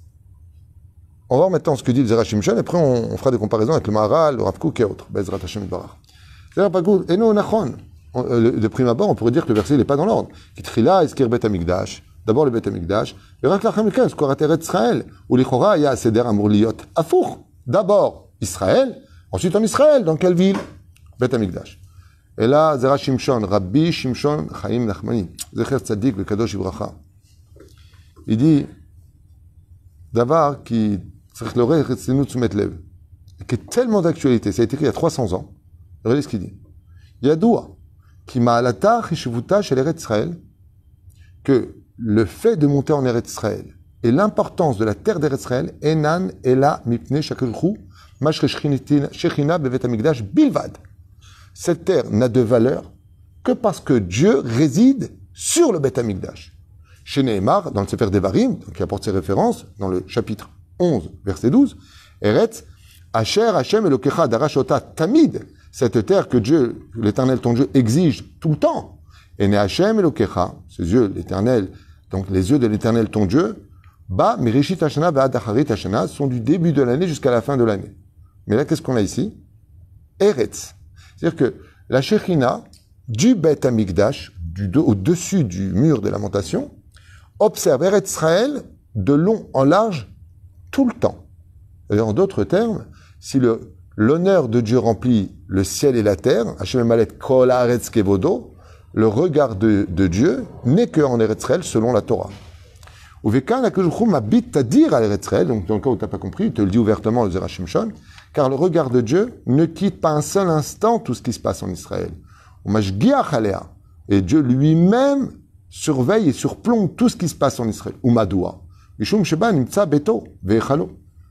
on 1.28 1.36
va 1.36 1.38
voir 1.42 1.50
maintenant 1.50 1.76
ce 1.76 1.82
que 1.82 1.92
dit 1.92 2.00
le 2.00 2.06
Zerachim 2.06 2.40
et 2.40 2.50
après 2.50 2.78
on, 2.78 3.16
fera 3.16 3.30
des 3.30 3.38
comparaisons 3.38 3.72
avec 3.72 3.86
le 3.86 3.92
Maharal, 3.92 4.36
le 4.36 4.42
Rav 4.42 4.54
et 4.76 4.84
autres. 4.84 5.06
Bezrat 5.10 5.38
Hashem 5.42 5.64
Barach. 5.66 5.96
Et 7.08 7.16
nous, 7.16 7.32
Nachon, 7.32 7.74
de 8.14 8.68
prime 8.68 8.88
abord, 8.88 9.08
on 9.08 9.14
pourrait 9.14 9.30
dire 9.30 9.44
que 9.44 9.50
le 9.50 9.54
verset 9.54 9.76
n'est 9.76 9.84
pas 9.84 9.96
dans 9.96 10.06
l'ordre. 10.06 10.30
Kitrila, 10.56 11.04
Eskir 11.04 11.28
Bet 11.28 11.46
Amigdash, 11.46 12.02
d'abord 12.26 12.44
le 12.44 12.50
Bet 12.50 12.66
Amigdash, 12.66 13.14
et 13.42 13.46
Rak 13.46 13.62
Lachem 13.62 14.08
Skorat 14.08 14.36
Eretz 14.40 14.64
Israël, 14.64 15.06
où 15.28 15.36
l'Ichora, 15.36 15.78
il 15.78 15.84
y 15.84 15.86
a 15.86 15.94
Seder 15.94 16.20
Amur 16.26 16.48
Liot, 16.48 16.72
Afour. 16.96 17.44
D'abord 17.66 18.30
Israël, 18.40 19.00
ensuite 19.30 19.54
en 19.54 19.62
Israël, 19.62 20.04
dans 20.04 20.16
quelle 20.16 20.34
ville? 20.34 20.58
Bet 21.20 21.32
Amigdash. 21.32 21.79
Et 22.40 22.46
là, 22.46 22.78
Shimshon, 22.96 23.46
Rabbi 23.46 23.92
Shimshon 23.92 24.46
Chaim 24.62 24.86
Nachmani, 24.86 25.28
Zecher 25.52 25.78
Tzadik, 25.78 26.16
le 26.16 26.24
Kadosh 26.24 26.54
Ibracha. 26.54 26.94
Il 28.26 28.38
dit, 28.38 28.66
d'abord, 30.14 30.64
qui 30.64 30.98
est 33.50 33.70
tellement 33.70 34.00
d'actualité, 34.00 34.52
ça 34.52 34.62
a 34.62 34.64
été 34.64 34.76
écrit 34.76 34.84
il 34.84 34.86
y 34.86 34.88
a 34.88 34.92
300 34.92 35.34
ans. 35.34 35.52
Regardez 36.02 36.22
ce 36.22 36.28
qu'il 36.28 36.40
dit. 36.40 36.54
Qui 38.26 38.40
m'a 38.40 38.54
alata 38.54 39.02
chishuvuta 39.06 39.60
chez 39.60 39.74
l'Eretz 39.74 40.00
Israël, 40.00 40.40
que 41.44 41.74
le 41.98 42.24
fait 42.24 42.56
de 42.56 42.66
monter 42.66 42.94
en 42.94 43.04
Eretz 43.04 43.30
Israël 43.30 43.76
et 44.02 44.10
l'importance 44.10 44.78
de 44.78 44.86
la 44.86 44.94
terre 44.94 45.20
d'Eretz 45.20 45.42
Israël, 45.42 45.74
enan 45.82 46.30
ela 46.42 46.80
mipne 46.86 47.20
shakelchu, 47.20 47.76
mashre 48.22 48.46
shechina 48.46 49.58
bevet 49.58 49.84
amigdash 49.84 50.22
bilvad. 50.22 50.78
Cette 51.60 51.84
terre 51.84 52.10
n'a 52.10 52.30
de 52.30 52.40
valeur 52.40 52.90
que 53.44 53.52
parce 53.52 53.80
que 53.80 53.92
Dieu 53.92 54.38
réside 54.38 55.10
sur 55.34 55.72
le 55.72 55.78
Beth 55.78 55.98
Amikdash. 55.98 56.56
Chez 57.04 57.22
Nehemar, 57.22 57.70
dans 57.72 57.82
le 57.82 57.86
Sefer 57.86 58.08
Devarim, 58.08 58.60
qui 58.74 58.82
apporte 58.82 59.04
ses 59.04 59.10
références, 59.10 59.66
dans 59.78 59.88
le 59.88 60.02
chapitre 60.06 60.48
11, 60.78 61.10
verset 61.22 61.50
12, 61.50 61.76
Eretz, 62.22 62.64
Asher 63.12 63.50
Hashem 63.54 63.84
Elokecha 63.84 64.26
Darashota 64.26 64.80
Tamid, 64.80 65.46
cette 65.70 66.06
terre 66.06 66.30
que 66.30 66.38
Dieu, 66.38 66.80
l'éternel 66.94 67.40
ton 67.40 67.52
Dieu, 67.52 67.68
exige 67.74 68.24
tout 68.40 68.48
le 68.48 68.56
temps. 68.56 68.98
Et 69.38 69.46
ne 69.46 69.58
Hashem 69.58 70.00
ses 70.66 70.90
yeux, 70.90 71.12
l'éternel, 71.14 71.68
donc 72.10 72.30
les 72.30 72.50
yeux 72.50 72.58
de 72.58 72.68
l'éternel 72.68 73.10
ton 73.10 73.26
Dieu, 73.26 73.68
Ba 74.08 74.38
Mirishit 74.38 74.82
Hashana 74.82 75.10
Ba'adacharit 75.10 75.70
Hashana 75.70 76.08
sont 76.08 76.26
du 76.26 76.40
début 76.40 76.72
de 76.72 76.80
l'année 76.80 77.06
jusqu'à 77.06 77.30
la 77.30 77.42
fin 77.42 77.58
de 77.58 77.64
l'année. 77.64 77.94
Mais 78.46 78.56
là, 78.56 78.64
qu'est-ce 78.64 78.80
qu'on 78.80 78.96
a 78.96 79.02
ici? 79.02 79.34
Eretz. 80.18 80.74
C'est-à-dire 81.20 81.38
que 81.38 81.54
la 81.90 82.00
Shekhinah, 82.00 82.64
du 83.08 83.34
Beth 83.34 83.66
Amikdash, 83.66 84.32
au-dessus 84.74 85.44
du 85.44 85.70
mur 85.72 86.00
de 86.00 86.08
lamentation, 86.08 86.70
observe 87.38 87.82
Eretz 87.84 88.10
Israël 88.10 88.62
de 88.94 89.12
long 89.12 89.48
en 89.52 89.64
large 89.64 90.08
tout 90.70 90.86
le 90.86 90.94
temps. 90.94 91.26
En 91.90 92.12
d'autres 92.14 92.44
termes, 92.44 92.86
si 93.18 93.38
le, 93.38 93.74
l'honneur 93.96 94.48
de 94.48 94.60
Dieu 94.60 94.78
remplit 94.78 95.32
le 95.46 95.62
ciel 95.62 95.96
et 95.96 96.02
la 96.02 96.16
terre, 96.16 96.46
Malet 96.84 97.06
Kol 97.06 97.50
Haaretz 97.50 97.90
Kevodo, 97.90 98.54
le 98.94 99.06
regard 99.06 99.56
de, 99.56 99.84
Dieu 100.06 100.46
n'est 100.64 100.88
qu'en 100.88 101.20
Eretz 101.20 101.42
Israël 101.42 101.64
selon 101.64 101.92
la 101.92 102.00
Torah. 102.00 102.30
Uvekan 103.24 103.62
Akujchum 103.62 104.14
habite 104.14 104.56
à 104.56 104.62
dire 104.62 104.94
à 104.94 105.02
Eretz 105.02 105.26
Israël, 105.26 105.48
donc 105.48 105.66
dans 105.66 105.74
le 105.74 105.80
cas 105.80 105.90
où 105.90 105.96
tu 105.96 106.02
n'as 106.02 106.08
pas 106.08 106.18
compris, 106.18 106.46
il 106.46 106.52
te 106.52 106.62
le 106.62 106.70
dit 106.70 106.78
ouvertement 106.78 107.24
le 107.24 107.30
Zerachim 107.30 107.66
Shon, 107.66 107.90
car 108.32 108.48
le 108.48 108.54
regard 108.54 108.90
de 108.90 109.00
Dieu 109.00 109.42
ne 109.46 109.64
quitte 109.64 110.00
pas 110.00 110.10
un 110.10 110.22
seul 110.22 110.48
instant 110.48 110.98
tout 110.98 111.14
ce 111.14 111.22
qui 111.22 111.32
se 111.32 111.40
passe 111.40 111.62
en 111.62 111.70
Israël. 111.70 112.10
Et 114.08 114.22
Dieu 114.22 114.40
lui-même 114.40 115.30
surveille 115.68 116.28
et 116.28 116.32
surplombe 116.32 116.94
tout 116.96 117.08
ce 117.08 117.16
qui 117.16 117.28
se 117.28 117.34
passe 117.34 117.58
en 117.60 117.68
Israël. 117.68 117.96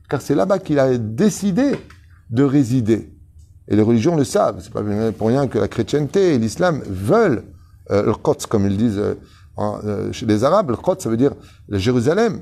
Car 0.08 0.20
c'est 0.20 0.34
là-bas 0.34 0.58
qu'il 0.58 0.78
a 0.78 0.98
décidé 0.98 1.72
de 2.30 2.42
résider. 2.42 3.12
Et 3.68 3.76
les 3.76 3.82
religions 3.82 4.16
le 4.16 4.24
savent. 4.24 4.60
C'est 4.60 4.72
pas 4.72 4.82
pour 5.16 5.28
rien 5.28 5.46
que 5.46 5.58
la 5.58 5.68
chrétienté 5.68 6.34
et 6.34 6.38
l'islam 6.38 6.82
veulent 6.86 7.44
euh, 7.90 8.04
le 8.04 8.14
comme 8.14 8.66
ils 8.66 8.76
disent 8.76 8.98
euh, 8.98 9.14
euh, 9.58 10.12
chez 10.12 10.26
les 10.26 10.42
Arabes. 10.42 10.70
Le 10.70 10.76
ça 10.98 11.08
veut 11.08 11.16
dire 11.16 11.34
le 11.68 11.78
Jérusalem. 11.78 12.40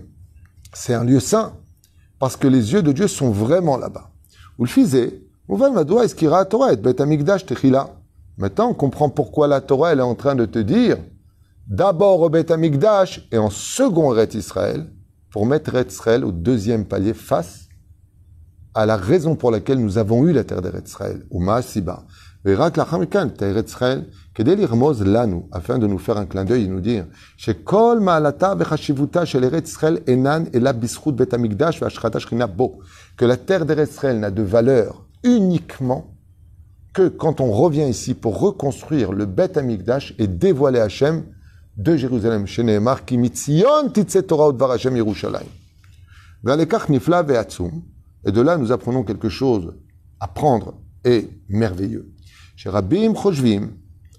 C'est 0.72 0.94
un 0.94 1.04
lieu 1.04 1.20
saint. 1.20 1.52
Parce 2.18 2.36
que 2.36 2.48
les 2.48 2.72
yeux 2.72 2.82
de 2.82 2.92
Dieu 2.92 3.06
sont 3.06 3.30
vraiment 3.30 3.76
là-bas. 3.76 4.07
Maintenant, 8.38 8.68
on 8.68 8.74
comprend 8.74 9.08
pourquoi 9.08 9.48
la 9.48 9.60
Torah 9.60 9.92
elle 9.92 9.98
est 9.98 10.02
en 10.02 10.14
train 10.14 10.34
de 10.34 10.46
te 10.46 10.58
dire 10.58 10.98
d'abord 11.68 12.20
au 12.22 12.28
Beth 12.28 12.50
Amikdash 12.50 13.26
et 13.30 13.38
en 13.38 13.50
second 13.50 14.08
Ret 14.08 14.30
Israël, 14.34 14.90
pour 15.30 15.46
mettre 15.46 15.72
Ret 15.72 15.86
Israël 15.88 16.24
au 16.24 16.32
deuxième 16.32 16.84
palier 16.86 17.14
face 17.14 17.68
à 18.74 18.86
la 18.86 18.96
raison 18.96 19.34
pour 19.34 19.50
laquelle 19.50 19.78
nous 19.78 19.98
avons 19.98 20.24
eu 20.24 20.32
la 20.32 20.44
terre 20.44 20.62
d'Eret 20.62 20.82
Israël, 20.84 21.26
ou 21.30 21.40
Maasiba. 21.40 22.04
Verak 22.44 22.76
lachamikan, 22.76 23.28
Eret 23.40 23.64
Israël, 23.66 24.06
kedel 24.34 24.60
irmoz 24.60 25.02
lanu, 25.02 25.42
afin 25.50 25.78
de 25.78 25.86
nous 25.88 25.98
faire 25.98 26.16
un 26.16 26.26
clin 26.26 26.44
d'œil 26.44 26.64
et 26.64 26.68
nous 26.68 26.80
dire, 26.80 27.04
que 33.18 33.24
la 33.24 33.36
terre 33.36 33.66
d'Eret 33.66 33.84
Israël 33.84 34.20
n'a 34.20 34.30
de 34.30 34.42
valeur 34.42 35.04
uniquement 35.24 36.14
que 36.94 37.08
quand 37.08 37.40
on 37.40 37.50
revient 37.50 37.88
ici 37.88 38.14
pour 38.14 38.40
reconstruire 38.40 39.12
le 39.12 39.26
Bet 39.26 39.58
Amikdash 39.58 40.14
et 40.18 40.28
dévoiler 40.28 40.78
Hachem 40.78 41.24
de 41.76 41.96
Jérusalem, 41.96 42.46
chez 42.46 42.62
Nehemar, 42.62 43.04
qui 43.04 43.18
mitzion 43.18 43.90
titse 43.92 44.18
Torah 44.26 44.48
Odvar 44.48 44.76
Yerushalayim. 44.78 45.48
Et 48.24 48.32
de 48.32 48.40
là, 48.40 48.56
nous 48.56 48.72
apprenons 48.72 49.02
quelque 49.02 49.28
chose 49.28 49.74
à 50.20 50.28
prendre 50.28 50.74
et 51.04 51.28
merveilleux. 51.48 52.12
Chez 52.56 52.70
Rabbim 52.70 53.14
Choshvim, 53.14 53.70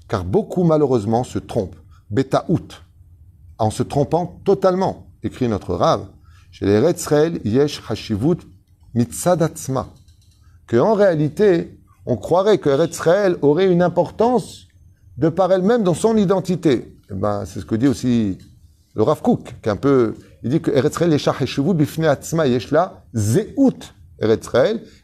car 0.07 0.25
beaucoup 0.25 0.63
malheureusement 0.63 1.23
se 1.23 1.39
trompent. 1.39 1.75
Betaout, 2.09 2.81
en 3.57 3.69
se 3.69 3.83
trompant 3.83 4.41
totalement, 4.43 5.07
écrit 5.23 5.47
notre 5.47 5.73
Rav. 5.73 6.07
Chez 6.51 6.65
les 6.65 6.79
Yesh 7.45 7.81
Hashivut 7.87 8.39
Mitzadatzma. 8.93 9.87
Que 10.67 10.77
en 10.77 10.93
réalité, 10.93 11.79
on 12.05 12.17
croirait 12.17 12.57
que 12.57 12.69
Eretz 12.69 12.99
aurait 13.41 13.71
une 13.71 13.81
importance 13.81 14.67
de 15.17 15.29
par 15.29 15.51
elle-même 15.51 15.83
dans 15.83 15.93
son 15.93 16.17
identité. 16.17 16.95
Eh 17.11 17.13
ben, 17.13 17.45
c'est 17.45 17.59
ce 17.59 17.65
que 17.65 17.75
dit 17.75 17.87
aussi 17.87 18.37
le 18.95 19.03
Rav 19.03 19.21
Kook, 19.21 19.55
qui 19.61 19.69
peu, 19.79 20.15
il 20.43 20.49
dit 20.49 20.61
que 20.61 20.71
Israël, 20.71 21.75
bifne 21.75 22.05
atzma 22.05 22.47
yeshla 22.47 23.03
Eretz 24.21 24.49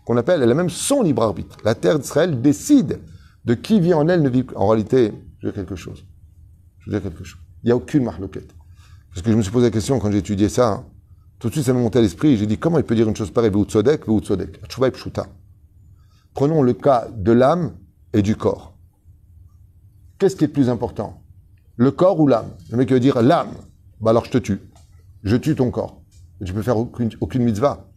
qu'on 0.06 0.18
appelle, 0.18 0.42
elle 0.42 0.52
a 0.52 0.54
même 0.54 0.70
son 0.70 1.02
libre 1.02 1.24
arbitre. 1.24 1.58
La 1.64 1.76
terre 1.76 2.00
d'Israël 2.00 2.42
décide 2.42 3.00
de 3.46 3.54
qui 3.54 3.80
vit 3.80 3.94
en 3.94 4.08
elle, 4.08 4.22
ne 4.22 4.30
vit 4.30 4.46
En 4.56 4.68
réalité, 4.68 5.14
je 5.40 5.48
veux 5.48 5.54
dire 5.54 5.62
quelque 5.62 5.76
chose. 5.76 6.04
Je 6.80 6.90
veux 6.90 7.00
dire 7.00 7.10
quelque 7.10 7.24
chose. 7.24 7.40
Il 7.64 7.68
n'y 7.68 7.72
a 7.72 7.76
aucune 7.76 8.04
marloquette. 8.04 8.54
Parce 9.12 9.22
que 9.22 9.32
je 9.32 9.38
me 9.38 9.42
suis 9.42 9.52
posé 9.52 9.68
la 9.68 9.72
question 9.72 10.00
quand 10.00 10.12
j'ai 10.12 10.18
étudié 10.18 10.50
ça. 10.50 10.84
Tout 11.40 11.50
de 11.50 11.54
suite 11.54 11.66
ça 11.66 11.74
m'a 11.74 11.80
monté 11.80 12.00
à 12.00 12.02
l'esprit, 12.02 12.38
j'ai 12.38 12.46
dit 12.46 12.58
comment 12.58 12.78
il 12.78 12.84
peut 12.84 12.96
dire 12.96 13.08
une 13.08 13.16
chose 13.16 13.32
pareille, 13.32 13.52
Tzodek, 13.52 14.06
Pshuta. 14.94 15.28
Prenons 16.34 16.62
le 16.62 16.74
cas 16.74 17.08
de 17.16 17.32
l'âme 17.32 17.74
et 18.14 18.22
du 18.22 18.36
corps. 18.36 18.74
Qu'est-ce 20.18 20.36
qui 20.36 20.46
est 20.46 20.50
plus 20.50 20.70
important? 20.70 21.22
Le 21.78 21.92
corps 21.92 22.20
ou 22.20 22.28
l'âme? 22.28 22.50
Le 22.72 22.78
mec 22.78 22.92
veut 22.92 23.00
dire 23.00 23.22
l'âme. 23.22 23.52
Bah 24.00 24.12
alors 24.12 24.26
je 24.26 24.32
te 24.32 24.38
tue. 24.38 24.62
Je 25.24 25.36
tue 25.36 25.56
ton 25.56 25.72
corps. 25.72 26.02
Tu 26.46 26.54
peux 26.54 26.62
faire 26.62 26.78
aucune, 26.78 27.10
aucune 27.22 27.44
mitzvah. 27.44 27.88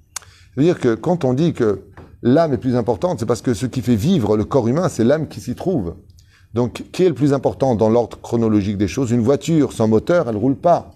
C'est-à-dire 0.54 0.78
que 0.80 0.95
quand 0.95 1.25
on 1.25 1.35
dit 1.35 1.52
que 1.52 1.85
l'âme 2.23 2.52
est 2.52 2.59
plus 2.59 2.75
importante, 2.76 3.21
c'est 3.21 3.26
parce 3.26 3.42
que 3.42 3.54
ce 3.54 3.66
qui 3.66 3.83
fait 3.83 3.95
vivre 3.95 4.37
le 4.37 4.45
corps 4.45 4.66
humain, 4.66 4.88
c'est 4.88 5.04
l'âme 5.04 5.28
qui 5.28 5.40
s'y 5.40 5.54
trouve. 5.54 5.97
Donc, 6.54 6.85
qui 6.92 7.04
est 7.04 7.09
le 7.09 7.14
plus 7.14 7.33
important 7.33 7.75
dans 7.75 7.90
l'ordre 7.90 8.18
chronologique 8.21 8.78
des 8.78 8.88
choses? 8.88 9.11
Une 9.11 9.21
voiture 9.21 9.73
sans 9.73 9.87
moteur, 9.87 10.28
elle 10.28 10.37
roule 10.37 10.57
pas. 10.57 10.92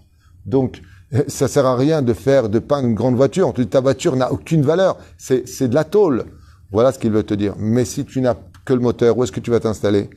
Donc, 0.46 0.80
ça 1.28 1.48
sert 1.48 1.66
à 1.66 1.76
rien 1.76 2.02
de 2.02 2.12
faire 2.12 2.48
de 2.48 2.58
peindre 2.58 2.88
une 2.88 2.94
grande 2.94 3.16
voiture. 3.16 3.52
Ta 3.70 3.80
voiture 3.80 4.16
n'a 4.16 4.32
aucune 4.32 4.62
valeur. 4.62 4.98
C'est 5.16 5.68
de 5.68 5.74
la 5.74 5.84
tôle. 5.84 6.24
Voilà 6.70 6.92
ce 6.92 6.98
qu'il 6.98 7.12
veut 7.12 7.22
te 7.22 7.34
dire. 7.34 7.54
Mais 7.58 7.84
si 7.84 8.04
tu 8.04 8.20
n'as 8.20 8.36
que 8.64 8.72
le 8.72 8.80
moteur, 8.80 9.16
où 9.18 9.24
est-ce 9.24 9.32
que 9.32 9.40
tu 9.40 9.50
vas 9.50 9.60
t'installer? 9.60 10.08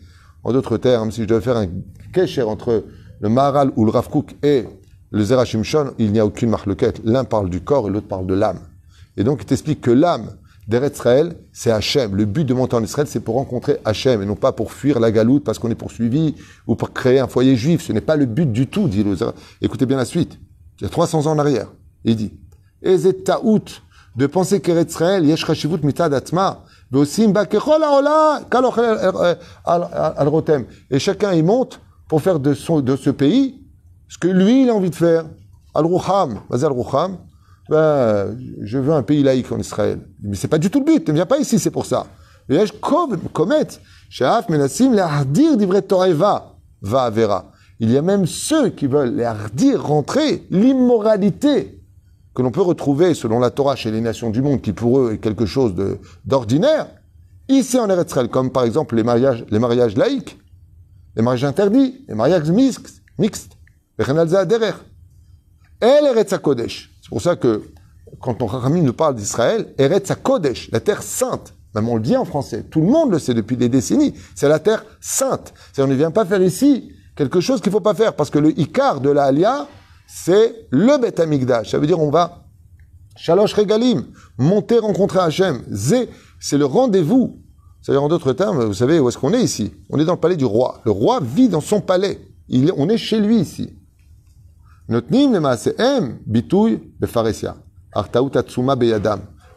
En 0.43 0.53
d'autres 0.53 0.77
termes, 0.77 1.11
si 1.11 1.23
je 1.23 1.27
devais 1.27 1.41
faire 1.41 1.57
un 1.57 1.67
kécher 2.13 2.43
entre 2.43 2.85
le 3.19 3.29
Maharal 3.29 3.71
ou 3.75 3.85
le 3.85 3.91
Rav 3.91 4.07
et 4.43 4.65
le 5.11 5.23
Zerachim 5.23 5.63
Shon, 5.63 5.91
il 5.97 6.11
n'y 6.11 6.19
a 6.19 6.25
aucune 6.25 6.49
marloquette. 6.49 7.01
L'un 7.03 7.23
parle 7.23 7.49
du 7.49 7.61
corps 7.61 7.87
et 7.87 7.91
l'autre 7.91 8.07
parle 8.07 8.27
de 8.27 8.33
l'âme. 8.33 8.59
Et 9.17 9.23
donc, 9.23 9.39
il 9.41 9.45
t'explique 9.45 9.81
que 9.81 9.91
l'âme 9.91 10.35
d'Eretz 10.67 10.95
Israël, 10.95 11.35
c'est 11.51 11.71
Hachem. 11.71 12.15
Le 12.15 12.25
but 12.25 12.45
de 12.45 12.53
monter 12.53 12.75
en 12.75 12.83
Israël, 12.83 13.07
c'est 13.07 13.19
pour 13.19 13.35
rencontrer 13.35 13.77
Hachem 13.85 14.21
et 14.21 14.25
non 14.25 14.35
pas 14.35 14.51
pour 14.51 14.71
fuir 14.71 14.99
la 14.99 15.11
galoute 15.11 15.43
parce 15.43 15.59
qu'on 15.59 15.71
est 15.71 15.75
poursuivi 15.75 16.35
ou 16.67 16.75
pour 16.75 16.93
créer 16.93 17.19
un 17.19 17.27
foyer 17.27 17.55
juif. 17.55 17.81
Ce 17.81 17.91
n'est 17.91 18.01
pas 18.01 18.15
le 18.15 18.25
but 18.25 18.51
du 18.51 18.67
tout, 18.67 18.87
dit 18.87 19.03
le 19.03 19.15
Écoutez 19.61 19.85
bien 19.85 19.97
la 19.97 20.05
suite. 20.05 20.39
Il 20.79 20.84
y 20.84 20.86
a 20.86 20.89
300 20.89 21.27
ans 21.27 21.32
en 21.32 21.39
arrière. 21.39 21.67
Il 22.03 22.15
dit, 22.15 22.34
Ezet 22.82 23.13
Taout, 23.13 23.82
de 24.15 24.27
penser 24.27 24.62
qu'Eretz 24.62 24.91
Israël, 24.91 25.25
yesh 25.25 25.46
chashivut 25.46 25.84
mitad 25.84 26.13
atma, 26.13 26.63
kechol 26.91 27.84
ha'ola, 27.84 28.41
al 29.65 30.27
rotem. 30.27 30.65
Et 30.89 31.00
chacun 31.00 31.34
y 31.34 31.44
monte 31.44 31.82
pour 32.08 32.22
faire 32.22 32.39
de, 32.39 32.53
son, 32.53 32.82
de 32.82 32.96
ce 32.96 33.10
pays 33.10 33.65
ce 34.08 34.17
que 34.17 34.27
lui, 34.27 34.63
il 34.63 34.70
a 34.70 34.74
envie 34.74 34.89
de 34.89 34.96
faire. 34.96 35.25
Al-Ruham, 35.74 36.39
vas-y 36.50 36.63
Al-Ruham, 36.63 37.17
ben, 37.70 38.38
je 38.62 38.77
veux 38.77 38.94
un 38.94 39.03
pays 39.03 39.24
laïque 39.24 39.51
en 39.51 39.60
Israël. 39.60 40.00
Mais 40.22 40.36
c'est 40.36 40.48
pas 40.48 40.58
du 40.58 40.70
tout 40.70 40.79
le 40.79 40.86
but, 40.86 41.08
ne 41.10 41.13
viens 41.13 41.25
pas 41.25 41.38
ici, 41.38 41.60
c'est 41.60 41.72
pour 41.72 41.86
ça. 41.86 42.05
Yesh 42.48 42.72
komet, 42.79 43.67
she'af 44.10 44.48
menassim 44.50 44.94
le'ardir 44.94 45.58
divret 45.58 45.82
Torah 45.82 46.13
va, 46.13 46.55
va 46.82 47.10
vera. 47.10 47.51
Il 47.79 47.91
y 47.91 47.98
a 47.98 48.01
même 48.01 48.25
ceux 48.25 48.70
qui 48.70 48.88
veulent 48.88 49.15
les 49.15 49.24
hardir 49.24 49.86
rentrer 49.86 50.46
l'immoralité 50.50 51.82
que 52.34 52.41
l'on 52.41 52.51
peut 52.51 52.62
retrouver 52.62 53.13
selon 53.13 53.39
la 53.39 53.50
Torah 53.50 53.75
chez 53.75 53.91
les 53.91 54.01
nations 54.01 54.29
du 54.29 54.41
monde, 54.41 54.62
qui 54.62 54.74
pour 54.74 55.00
eux 55.00 55.13
est 55.13 55.17
quelque 55.17 55.46
chose 55.46 55.74
d'ordinaire, 56.25 56.88
ici 57.48 57.79
en 57.79 57.89
Eretz 57.89 58.13
comme 58.29 58.51
par 58.51 58.63
exemple 58.63 58.96
les 58.96 59.03
mariages, 59.03 59.46
les 59.50 59.60
mariages 59.60 59.96
laïques, 59.96 60.38
les 61.15 61.22
mariages 61.22 61.46
interdits, 61.46 62.05
les 62.08 62.15
mariages 62.15 62.50
mixtes, 62.50 63.01
mixtes, 63.17 63.58
les 63.98 64.05
Eretz 65.82 66.38
Kodesh. 66.38 66.91
C'est 67.01 67.10
pour 67.10 67.22
ça 67.22 67.36
que 67.36 67.63
quand 68.20 68.41
on 68.41 68.46
Rami 68.46 68.82
nous 68.82 68.94
parle 68.94 69.15
d'Israël, 69.15 69.74
Eretz 69.77 70.13
Kodesh, 70.22 70.70
la 70.72 70.79
terre 70.79 71.03
sainte, 71.03 71.53
même 71.74 71.88
on 71.89 71.96
le 71.96 72.01
dit 72.01 72.15
en 72.15 72.25
français, 72.25 72.63
tout 72.63 72.82
le 72.82 72.88
monde 72.88 73.12
le 73.12 73.20
sait 73.20 73.34
depuis 73.34 73.58
des 73.58 73.70
décennies, 73.70 74.13
c'est 74.34 74.48
la 74.48 74.60
terre 74.60 74.86
sainte. 75.01 75.53
C'est 75.74 75.82
on 75.82 75.88
ne 75.88 75.96
vient 75.96 76.12
pas 76.12 76.25
faire 76.25 76.41
ici 76.41 76.91
quelque 77.15 77.39
chose 77.39 77.62
qu'il 77.62 77.72
faut 77.72 77.79
pas 77.79 77.93
faire, 77.93 78.15
parce 78.15 78.29
que 78.29 78.39
le 78.39 78.57
Icar 78.60 79.01
de 79.01 79.10
la 79.10 79.24
Alia, 79.25 79.67
c'est 80.07 80.67
le 80.69 80.98
Beth 81.00 81.19
Amikdash. 81.19 81.72
Ça 81.72 81.79
veut 81.79 81.88
dire 81.88 82.00
on 82.00 82.10
va, 82.10 82.45
Shalosh 83.15 83.53
Regalim, 83.53 84.05
monter 84.38 84.79
rencontrer 84.79 85.19
Hachem. 85.19 85.63
Zé, 85.69 86.10
c'est 86.39 86.57
le 86.57 86.65
rendez-vous. 86.65 87.41
C'est-à-dire, 87.81 88.03
en 88.03 88.07
d'autres 88.10 88.34
termes, 88.34 88.63
vous 88.63 88.74
savez 88.74 89.00
où 89.00 89.07
est-ce 89.10 89.17
qu'on 89.17 89.31
est 89.34 89.43
ici? 89.43 89.72
On 89.91 90.00
est 90.00 90.05
dans 90.05 90.13
le 90.13 90.19
palais 90.19 90.36
du 90.36 90.45
roi. 90.45 90.81
Le 90.86 90.91
roi 90.91 91.19
vit 91.22 91.50
dans 91.50 91.62
son 91.62 91.81
palais. 91.81 92.19
On 92.77 92.89
est 92.89 92.98
chez 92.98 93.19
lui 93.19 93.38
ici. 93.38 93.75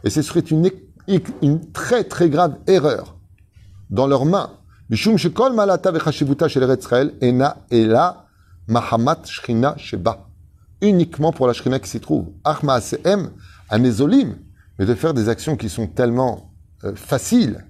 Et 0.04 0.10
ce 0.10 0.22
serait 0.22 0.44
une 1.42 1.72
très 1.72 2.04
très 2.04 2.28
grave 2.28 2.58
erreur 2.66 3.16
dans 3.90 4.06
leurs 4.06 4.26
mains. 4.26 4.57
Bishum 4.90 5.18
shekol 5.18 5.52
malata 5.52 5.92
vechashivuta 5.92 6.48
shel 6.48 6.64
Israël 6.78 7.12
ena 7.20 7.58
ela 7.70 8.24
mahamat 8.66 9.26
shrina 9.26 9.76
sheba. 9.76 10.26
Uniquement 10.80 11.30
pour 11.30 11.46
la 11.46 11.52
shrina 11.52 11.78
qui 11.78 11.90
s'y 11.90 12.00
trouve. 12.00 12.30
Ach 12.42 12.62
maaseem 12.62 13.30
anezolim. 13.68 14.36
Mais 14.78 14.86
de 14.86 14.94
faire 14.94 15.12
des 15.12 15.28
actions 15.28 15.56
qui 15.56 15.68
sont 15.68 15.88
tellement 15.88 16.52
euh, 16.84 16.94
faciles. 16.94 17.66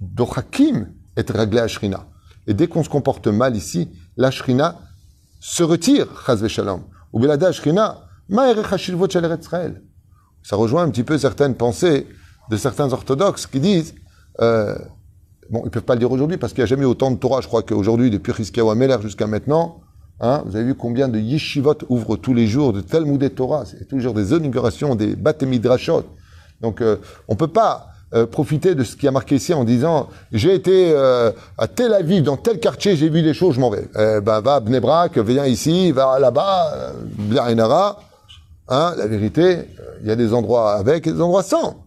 Dochakim 0.00 0.86
est 1.16 1.28
réglé 1.30 1.58
à 1.58 1.66
shrina. 1.66 2.06
Et 2.46 2.54
dès 2.54 2.68
qu'on 2.68 2.84
se 2.84 2.88
comporte 2.88 3.26
mal 3.26 3.56
ici, 3.56 3.88
la 4.16 4.30
shrina 4.30 4.78
se 5.40 5.64
retire, 5.64 6.06
chaz 6.24 6.46
shalom. 6.46 6.84
Ou 7.12 7.18
belada 7.18 7.50
shrina, 7.50 8.04
ma'erech 8.28 8.72
hashilvot 8.72 9.10
shel 9.10 9.38
Israël. 9.40 9.82
Ça 10.44 10.54
rejoint 10.54 10.84
un 10.84 10.90
petit 10.90 11.02
peu 11.02 11.18
certaines 11.18 11.56
pensées 11.56 12.06
de 12.48 12.56
certains 12.56 12.92
orthodoxes 12.92 13.46
qui 13.46 13.58
disent, 13.58 13.94
euh, 14.40 14.78
bon, 15.50 15.62
ils 15.64 15.70
peuvent 15.70 15.82
pas 15.82 15.94
le 15.94 16.00
dire 16.00 16.10
aujourd'hui 16.10 16.36
parce 16.36 16.52
qu'il 16.52 16.62
n'y 16.62 16.64
a 16.64 16.68
jamais 16.68 16.84
autant 16.84 17.10
de 17.10 17.16
Torah, 17.16 17.40
je 17.40 17.46
crois 17.46 17.62
qu'aujourd'hui, 17.62 18.10
depuis 18.10 18.32
Chizkiyahu 18.32 18.74
Meller 18.74 18.98
jusqu'à 19.02 19.26
maintenant, 19.26 19.80
hein, 20.20 20.42
vous 20.46 20.56
avez 20.56 20.64
vu 20.64 20.74
combien 20.74 21.08
de 21.08 21.18
yeshivot 21.18 21.78
ouvrent 21.88 22.16
tous 22.16 22.34
les 22.34 22.46
jours, 22.46 22.72
de 22.72 22.80
Talmud 22.80 23.22
et 23.22 23.30
Torah, 23.30 23.64
c'est 23.66 23.86
tous 23.86 23.96
les 23.96 24.02
jours 24.02 24.14
des 24.14 24.32
inaugurations, 24.32 24.94
des 24.94 25.16
batemidrashot. 25.16 26.04
Donc, 26.60 26.80
euh, 26.80 26.96
on 27.28 27.36
peut 27.36 27.48
pas 27.48 27.90
euh, 28.12 28.26
profiter 28.26 28.74
de 28.74 28.82
ce 28.82 28.96
qui 28.96 29.06
a 29.06 29.12
marqué 29.12 29.36
ici 29.36 29.54
en 29.54 29.62
disant 29.62 30.08
j'ai 30.32 30.52
été 30.52 30.90
euh, 30.92 31.30
à 31.56 31.68
Tel 31.68 31.94
Aviv, 31.94 32.24
dans 32.24 32.36
tel 32.36 32.58
quartier, 32.58 32.96
j'ai 32.96 33.08
vu 33.08 33.22
des 33.22 33.34
choses, 33.34 33.54
je 33.54 33.60
m'en 33.60 33.70
vais. 33.70 33.88
Eh 33.94 34.20
ben, 34.20 34.40
va 34.40 34.56
à 34.56 34.60
Bnebrak, 34.60 35.16
viens 35.18 35.46
ici, 35.46 35.92
va 35.92 36.18
là-bas, 36.18 36.72
euh, 36.74 36.92
Blarinara. 37.04 38.00
Hein, 38.66 38.94
la 38.96 39.06
vérité, 39.06 39.58
il 40.02 40.08
y 40.08 40.10
a 40.10 40.16
des 40.16 40.34
endroits 40.34 40.74
avec 40.74 41.06
et 41.06 41.12
des 41.12 41.20
endroits 41.20 41.44
sans. 41.44 41.84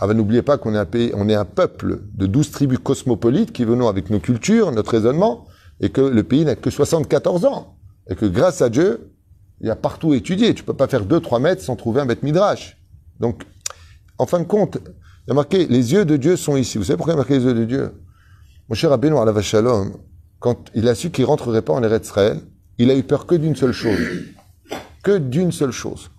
Ah 0.00 0.06
ben, 0.06 0.14
n'oubliez 0.14 0.42
pas 0.42 0.58
qu'on 0.58 0.74
est 0.74 0.78
un 0.78 0.86
pays, 0.86 1.12
on 1.14 1.28
est 1.28 1.34
un 1.34 1.44
peuple 1.44 2.00
de 2.14 2.26
12 2.26 2.50
tribus 2.50 2.78
cosmopolites 2.78 3.52
qui 3.52 3.64
venons 3.64 3.88
avec 3.88 4.10
nos 4.10 4.20
cultures, 4.20 4.72
notre 4.72 4.90
raisonnement, 4.90 5.46
et 5.80 5.90
que 5.90 6.00
le 6.00 6.22
pays 6.22 6.44
n'a 6.44 6.56
que 6.56 6.70
74 6.70 7.44
ans. 7.44 7.76
Et 8.08 8.16
que 8.16 8.26
grâce 8.26 8.60
à 8.60 8.68
Dieu, 8.68 9.12
il 9.60 9.68
y 9.68 9.70
a 9.70 9.76
partout 9.76 10.12
étudié. 10.14 10.54
Tu 10.54 10.64
peux 10.64 10.74
pas 10.74 10.88
faire 10.88 11.04
2-3 11.04 11.40
mètres 11.40 11.62
sans 11.62 11.76
trouver 11.76 12.00
un 12.00 12.06
bête 12.06 12.22
midrash. 12.22 12.76
Donc, 13.20 13.44
en 14.18 14.26
fin 14.26 14.40
de 14.40 14.44
compte, 14.44 14.78
il 14.84 15.28
y 15.28 15.30
a 15.30 15.34
marqué, 15.34 15.66
les 15.66 15.92
yeux 15.92 16.04
de 16.04 16.16
Dieu 16.16 16.36
sont 16.36 16.56
ici. 16.56 16.76
Vous 16.76 16.84
savez 16.84 16.96
pourquoi 16.96 17.14
il 17.14 17.16
y 17.16 17.18
a 17.18 17.22
marqué 17.22 17.38
les 17.38 17.44
yeux 17.44 17.54
de 17.54 17.64
Dieu? 17.64 17.92
Mon 18.68 18.74
cher 18.74 18.90
Rabbeinu 18.90 19.14
la 19.14 19.42
Shalom, 19.42 19.96
quand 20.38 20.70
il 20.74 20.88
a 20.88 20.94
su 20.94 21.10
qu'il 21.10 21.24
rentrerait 21.24 21.62
pas 21.62 21.72
en 21.72 21.82
Eretz 21.82 22.06
Israël, 22.06 22.40
il 22.78 22.90
a 22.90 22.94
eu 22.94 23.02
peur 23.02 23.26
que 23.26 23.34
d'une 23.34 23.56
seule 23.56 23.72
chose. 23.72 23.98
Que 25.02 25.18
d'une 25.18 25.52
seule 25.52 25.70
chose. 25.70 26.10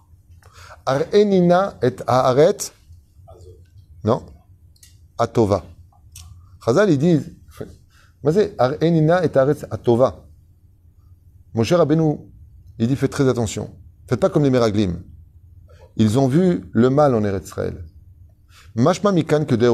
Ar-enina 0.85 1.77
et 1.81 1.95
Aaret 2.07 2.57
non 4.05 4.23
Atova. 5.17 5.65
Chazal, 6.63 6.89
ils 6.91 6.97
disent, 6.97 7.31
Ar-enina 8.57 9.23
et 9.23 9.37
Aaret 9.37 9.57
Atova. 9.71 10.25
Mon 11.53 11.63
cher 11.63 11.85
il 12.77 12.87
dit, 12.87 12.95
faites 12.95 13.11
très 13.11 13.27
attention. 13.27 13.69
Faites 14.07 14.19
pas 14.19 14.29
comme 14.29 14.43
les 14.43 14.49
Meraglim. 14.49 15.01
Ils 15.95 16.19
ont 16.19 16.27
vu 16.27 16.65
le 16.73 16.89
mal 16.89 17.15
en 17.15 17.23
Eretz 17.23 17.47
Israël. 17.47 17.85
Mashma 18.75 19.13
mikan 19.13 19.45
que 19.45 19.55
de 19.55 19.69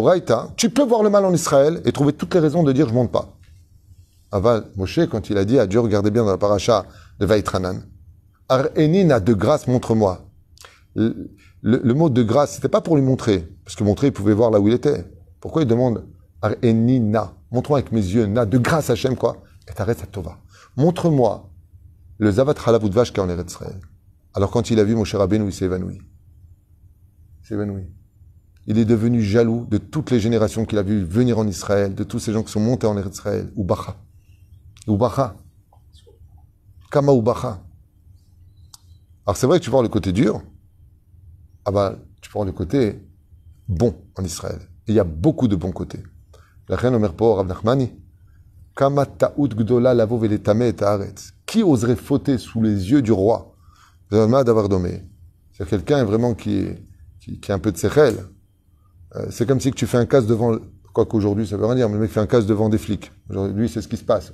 tu 0.55 0.69
peux 0.69 0.83
voir 0.83 1.01
le 1.01 1.09
mal 1.09 1.25
en 1.25 1.33
Israël 1.33 1.81
et 1.85 1.91
trouver 1.91 2.13
toutes 2.13 2.35
les 2.35 2.39
raisons 2.39 2.61
de 2.61 2.71
dire 2.71 2.87
je 2.87 2.93
monte 2.93 3.11
pas. 3.11 3.35
Aval, 4.31 4.65
Moshe, 4.75 4.99
quand 5.09 5.29
il 5.29 5.37
a 5.37 5.45
dit 5.45 5.57
à 5.57 5.65
Dieu, 5.65 5.79
regardez 5.79 6.11
bien 6.11 6.23
dans 6.23 6.29
la 6.29 6.37
paracha 6.37 6.85
de 7.19 7.25
Vaitranan, 7.25 7.81
Ar-enina 8.47 9.19
de 9.19 9.33
grâce, 9.33 9.67
montre-moi. 9.67 10.30
Le, 10.95 11.93
mot 11.93 12.09
de 12.09 12.23
grâce, 12.23 12.55
c'était 12.55 12.69
pas 12.69 12.81
pour 12.81 12.95
lui 12.95 13.03
montrer, 13.03 13.47
parce 13.63 13.75
que 13.75 13.83
montrer, 13.83 14.07
il 14.07 14.13
pouvait 14.13 14.33
voir 14.33 14.51
là 14.51 14.59
où 14.59 14.67
il 14.67 14.73
était. 14.73 15.05
Pourquoi 15.39 15.61
il 15.61 15.67
demande 15.67 16.05
Ar-enina 16.41 17.33
Montre-moi 17.51 17.79
avec 17.79 17.91
mes 17.91 18.01
yeux, 18.01 18.25
na, 18.25 18.45
de 18.45 18.57
grâce 18.57 18.89
Hachem, 18.89 19.15
quoi 19.15 19.43
Et 19.69 19.73
t'arrêtes 19.73 20.03
à 20.03 20.05
Tova. 20.05 20.37
Montre-moi 20.77 21.49
le 22.17 22.31
Zavat 22.31 22.55
Halavut 22.65 22.89
Vash 22.89 23.11
qui 23.11 23.19
est 23.19 23.23
en 23.23 23.45
Israël. 23.45 23.79
Alors 24.33 24.51
quand 24.51 24.69
il 24.69 24.79
a 24.79 24.83
vu 24.83 24.95
Moshe 24.95 25.15
Rabbeinu, 25.15 25.45
il 25.45 25.53
s'est 25.53 25.65
évanoui. 25.65 25.97
Il 27.41 27.47
s'est 27.47 27.55
évanoui. 27.55 27.83
Il 28.67 28.77
est 28.77 28.85
devenu 28.85 29.21
jaloux 29.21 29.65
de 29.69 29.77
toutes 29.77 30.11
les 30.11 30.19
générations 30.19 30.65
qu'il 30.65 30.77
a 30.77 30.83
vues 30.83 31.03
venir 31.03 31.39
en 31.39 31.47
Israël, 31.47 31.95
de 31.95 32.03
tous 32.03 32.19
ces 32.19 32.31
gens 32.31 32.43
qui 32.43 32.51
sont 32.51 32.59
montés 32.59 32.87
en 32.87 32.97
Israël. 32.97 33.51
Ubacha. 33.57 33.97
Ubacha. 34.87 35.35
Kama 36.91 37.13
Ubacha. 37.13 37.61
Alors 39.25 39.35
c'est 39.35 39.47
vrai 39.47 39.59
que 39.59 39.63
tu 39.63 39.71
vois 39.71 39.81
le 39.81 39.89
côté 39.89 40.11
dur, 40.11 40.41
ah 41.65 41.71
bah, 41.71 41.95
tu 42.21 42.29
prends 42.29 42.43
le 42.43 42.51
côté 42.51 43.01
bon 43.67 43.95
en 44.17 44.23
Israël. 44.23 44.59
Et 44.87 44.91
il 44.91 44.95
y 44.95 44.99
a 44.99 45.03
beaucoup 45.03 45.47
de 45.47 45.55
bons 45.55 45.71
côtés. 45.71 46.03
La 46.67 46.75
reine 46.75 46.95
Omer 46.95 47.13
Rav 47.19 47.47
Nachmani, 47.47 47.91
gdola 48.75 49.93
lavo 49.93 50.21
Qui 51.45 51.63
oserait 51.63 51.95
fauter 51.95 52.37
sous 52.37 52.61
les 52.61 52.91
yeux 52.91 53.01
du 53.01 53.11
roi 53.11 53.55
C'est 54.09 55.69
quelqu'un 55.69 56.03
vraiment 56.03 56.33
qui, 56.33 56.67
qui, 57.19 57.51
a 57.51 57.55
un 57.55 57.59
peu 57.59 57.71
de 57.71 57.77
sechel. 57.77 58.25
Euh, 59.15 59.27
c'est 59.29 59.45
comme 59.45 59.59
si 59.59 59.71
tu 59.71 59.85
fais 59.85 59.97
un 59.97 60.05
casse 60.05 60.25
devant, 60.25 60.57
quoi 60.93 61.05
qu'aujourd'hui 61.05 61.45
ça 61.45 61.57
veut 61.57 61.65
rien 61.65 61.75
dire, 61.75 61.89
mais 61.89 61.95
le 61.95 62.01
mec 62.01 62.11
fait 62.11 62.19
un 62.19 62.27
casse 62.27 62.45
devant 62.45 62.69
des 62.69 62.77
flics. 62.77 63.11
Aujourd'hui, 63.29 63.69
c'est 63.69 63.81
ce 63.81 63.87
qui 63.87 63.97
se 63.97 64.03
passe. 64.03 64.33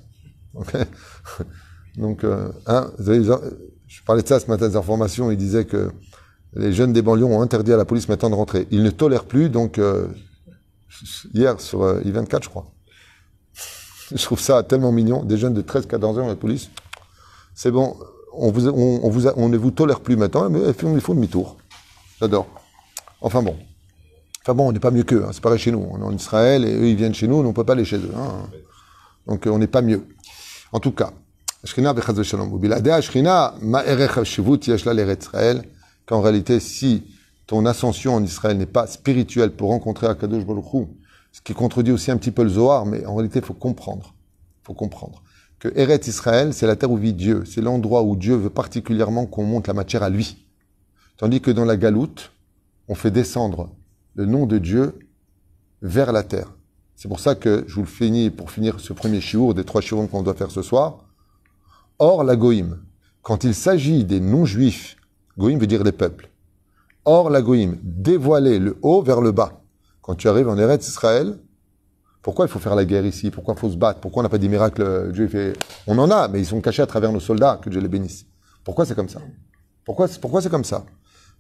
Donc, 1.98 2.24
euh, 2.24 2.52
hein, 2.68 2.92
je 3.00 4.04
parlais 4.06 4.22
de 4.22 4.28
ça 4.28 4.40
ce 4.40 4.48
matin 4.48 4.68
des 4.68 4.76
informations, 4.76 5.32
il 5.32 5.38
disait 5.38 5.66
que 5.66 5.92
les 6.54 6.74
jeunes 6.74 6.94
des 6.94 7.02
banlieues 7.02 7.26
ont 7.26 7.42
interdit 7.42 7.74
à 7.74 7.78
la 7.78 7.86
police 7.86 8.10
maintenant 8.10 8.30
de 8.30 8.36
rentrer. 8.36 8.68
Ils 8.72 8.84
ne 8.84 8.90
tolèrent 8.90 9.26
plus, 9.26 9.50
donc, 9.50 9.78
euh, 9.78 10.08
hier 11.34 11.60
sur 11.60 11.82
I24, 12.00 12.44
je 12.44 12.50
crois. 12.50 12.72
Je 14.12 14.24
trouve 14.24 14.40
ça 14.40 14.64
tellement 14.64 14.92
mignon. 14.92 15.24
Des 15.24 15.38
jeunes 15.38 15.54
de 15.54 15.62
13-14 15.62 16.20
ans, 16.20 16.28
la 16.28 16.36
police, 16.36 16.70
c'est 17.54 17.72
bon, 17.72 17.98
on, 18.34 18.52
vous, 18.52 18.68
on, 18.68 19.10
vous 19.10 19.28
on 19.28 19.50
ne 19.50 19.58
vous 19.58 19.72
tolère 19.72 20.00
plus 20.00 20.16
maintenant, 20.16 20.50
mais 20.50 20.60
ils 20.70 21.02
font 21.02 21.14
demi-tour. 21.14 21.58
J'adore. 22.20 22.48
Enfin 23.22 23.42
bon. 23.42 23.56
Enfin 24.44 24.54
bon, 24.54 24.70
on 24.70 24.72
n'est 24.72 24.80
pas 24.80 24.92
mieux 24.92 25.04
qu'eux, 25.04 25.26
hein, 25.26 25.32
c'est 25.34 25.42
pareil 25.42 25.60
chez 25.60 25.72
nous. 25.72 25.86
On 25.92 26.00
est 26.00 26.06
en 26.06 26.14
Israël 26.14 26.64
et 26.64 26.74
eux 26.74 26.88
ils 26.88 26.96
viennent 26.96 27.14
chez 27.14 27.28
nous, 27.28 27.36
on 27.36 27.44
ne 27.44 27.52
peut 27.52 27.66
pas 27.66 27.74
aller 27.74 27.84
chez 27.84 27.98
eux. 27.98 28.12
Hein. 28.16 28.48
Donc 29.26 29.46
on 29.46 29.58
n'est 29.58 29.68
pas 29.68 29.82
mieux. 29.82 30.08
En 30.72 30.80
tout 30.80 30.92
cas, 30.92 31.12
qu'en 36.08 36.22
réalité, 36.22 36.60
si 36.60 37.04
ton 37.46 37.68
ascension 37.68 38.16
en 38.16 38.24
Israël 38.24 38.58
n'est 38.58 38.66
pas 38.66 38.88
spirituelle 38.88 39.52
pour 39.52 39.70
rencontrer 39.70 40.08
Akadosh 40.08 40.46
Baruch 40.46 40.88
ce 41.32 41.42
qui 41.42 41.54
contredit 41.54 41.92
aussi 41.92 42.10
un 42.10 42.18
petit 42.18 42.32
peu 42.32 42.42
le 42.42 42.50
Zohar, 42.50 42.88
mais 42.88 43.06
en 43.06 43.14
réalité, 43.14 43.40
il 43.40 43.46
faut 43.46 43.54
comprendre. 43.54 44.16
faut 44.64 44.74
comprendre 44.74 45.22
que 45.60 45.70
Eretz 45.76 46.08
Israël, 46.08 46.54
c'est 46.54 46.68
la 46.68 46.76
terre 46.76 46.92
où 46.92 46.98
vit 46.98 47.14
Dieu. 47.14 47.44
C'est 47.46 47.62
l'endroit 47.62 48.04
où 48.04 48.16
Dieu 48.16 48.36
veut 48.36 48.50
particulièrement 48.50 49.26
qu'on 49.26 49.44
monte 49.44 49.68
la 49.68 49.74
matière 49.74 50.04
à 50.04 50.10
lui. 50.10 50.46
Tandis 51.18 51.42
que 51.42 51.52
dans 51.52 51.66
la 51.66 51.78
galoute, 51.78 52.32
on 52.88 52.96
fait 52.96 53.12
descendre 53.12 53.72
le 54.16 54.26
nom 54.26 54.46
de 54.46 54.60
Dieu 54.60 55.00
vers 55.82 56.12
la 56.12 56.24
terre. 56.24 56.54
C'est 56.96 57.08
pour 57.08 57.20
ça 57.20 57.36
que 57.36 57.64
je 57.68 57.76
vous 57.76 57.82
le 57.82 57.88
finis 57.88 58.30
pour 58.30 58.52
finir 58.52 58.80
ce 58.80 58.94
premier 58.94 59.22
chiour 59.22 59.54
des 59.54 59.64
trois 59.64 59.82
chiours 59.82 60.08
qu'on 60.10 60.24
doit 60.24 60.34
faire 60.36 60.52
ce 60.52 60.62
soir. 60.62 61.06
Or, 62.00 62.24
la 62.24 62.36
goïm, 62.36 62.80
quand 63.24 63.44
il 63.44 63.56
s'agit 63.56 64.04
des 64.04 64.20
non-juifs, 64.20 64.97
goïm 65.38 65.60
veut 65.60 65.68
dire 65.68 65.84
les 65.84 65.92
peuples. 65.92 66.30
Or, 67.06 67.30
la 67.30 67.42
goïm, 67.42 67.78
dévoiler 67.84 68.60
le 68.60 68.78
haut 68.82 69.02
vers 69.02 69.22
le 69.22 69.32
bas. 69.32 69.62
Quand 70.02 70.16
tu 70.16 70.28
arrives 70.28 70.50
en 70.50 70.58
Eretz 70.58 70.88
Israël, 70.88 71.38
pourquoi 72.22 72.46
il 72.46 72.50
faut 72.50 72.60
faire 72.60 72.76
la 72.76 72.86
guerre 72.86 73.06
ici? 73.06 73.32
Pourquoi 73.32 73.54
il 73.56 73.60
faut 73.60 73.70
se 73.70 73.78
battre? 73.78 74.02
Pourquoi 74.02 74.22
on 74.22 74.24
n'a 74.24 74.30
pas 74.30 74.38
des 74.38 74.50
miracles 74.50 74.82
euh, 74.82 75.12
Dieu 75.12 75.28
fait... 75.28 75.54
On 75.86 75.98
en 75.98 76.12
a, 76.12 76.28
mais 76.28 76.40
ils 76.40 76.46
sont 76.46 76.60
cachés 76.60 76.82
à 76.82 76.88
travers 76.88 77.12
nos 77.12 77.20
soldats, 77.20 77.60
que 77.62 77.70
Dieu 77.70 77.80
les 77.80 77.88
bénisse. 77.88 78.26
Pourquoi 78.64 78.86
c'est 78.86 78.96
comme 78.96 79.10
ça? 79.10 79.22
Pourquoi, 79.86 80.08
pourquoi 80.20 80.42
c'est 80.42 80.50
comme 80.50 80.66
ça? 80.66 80.86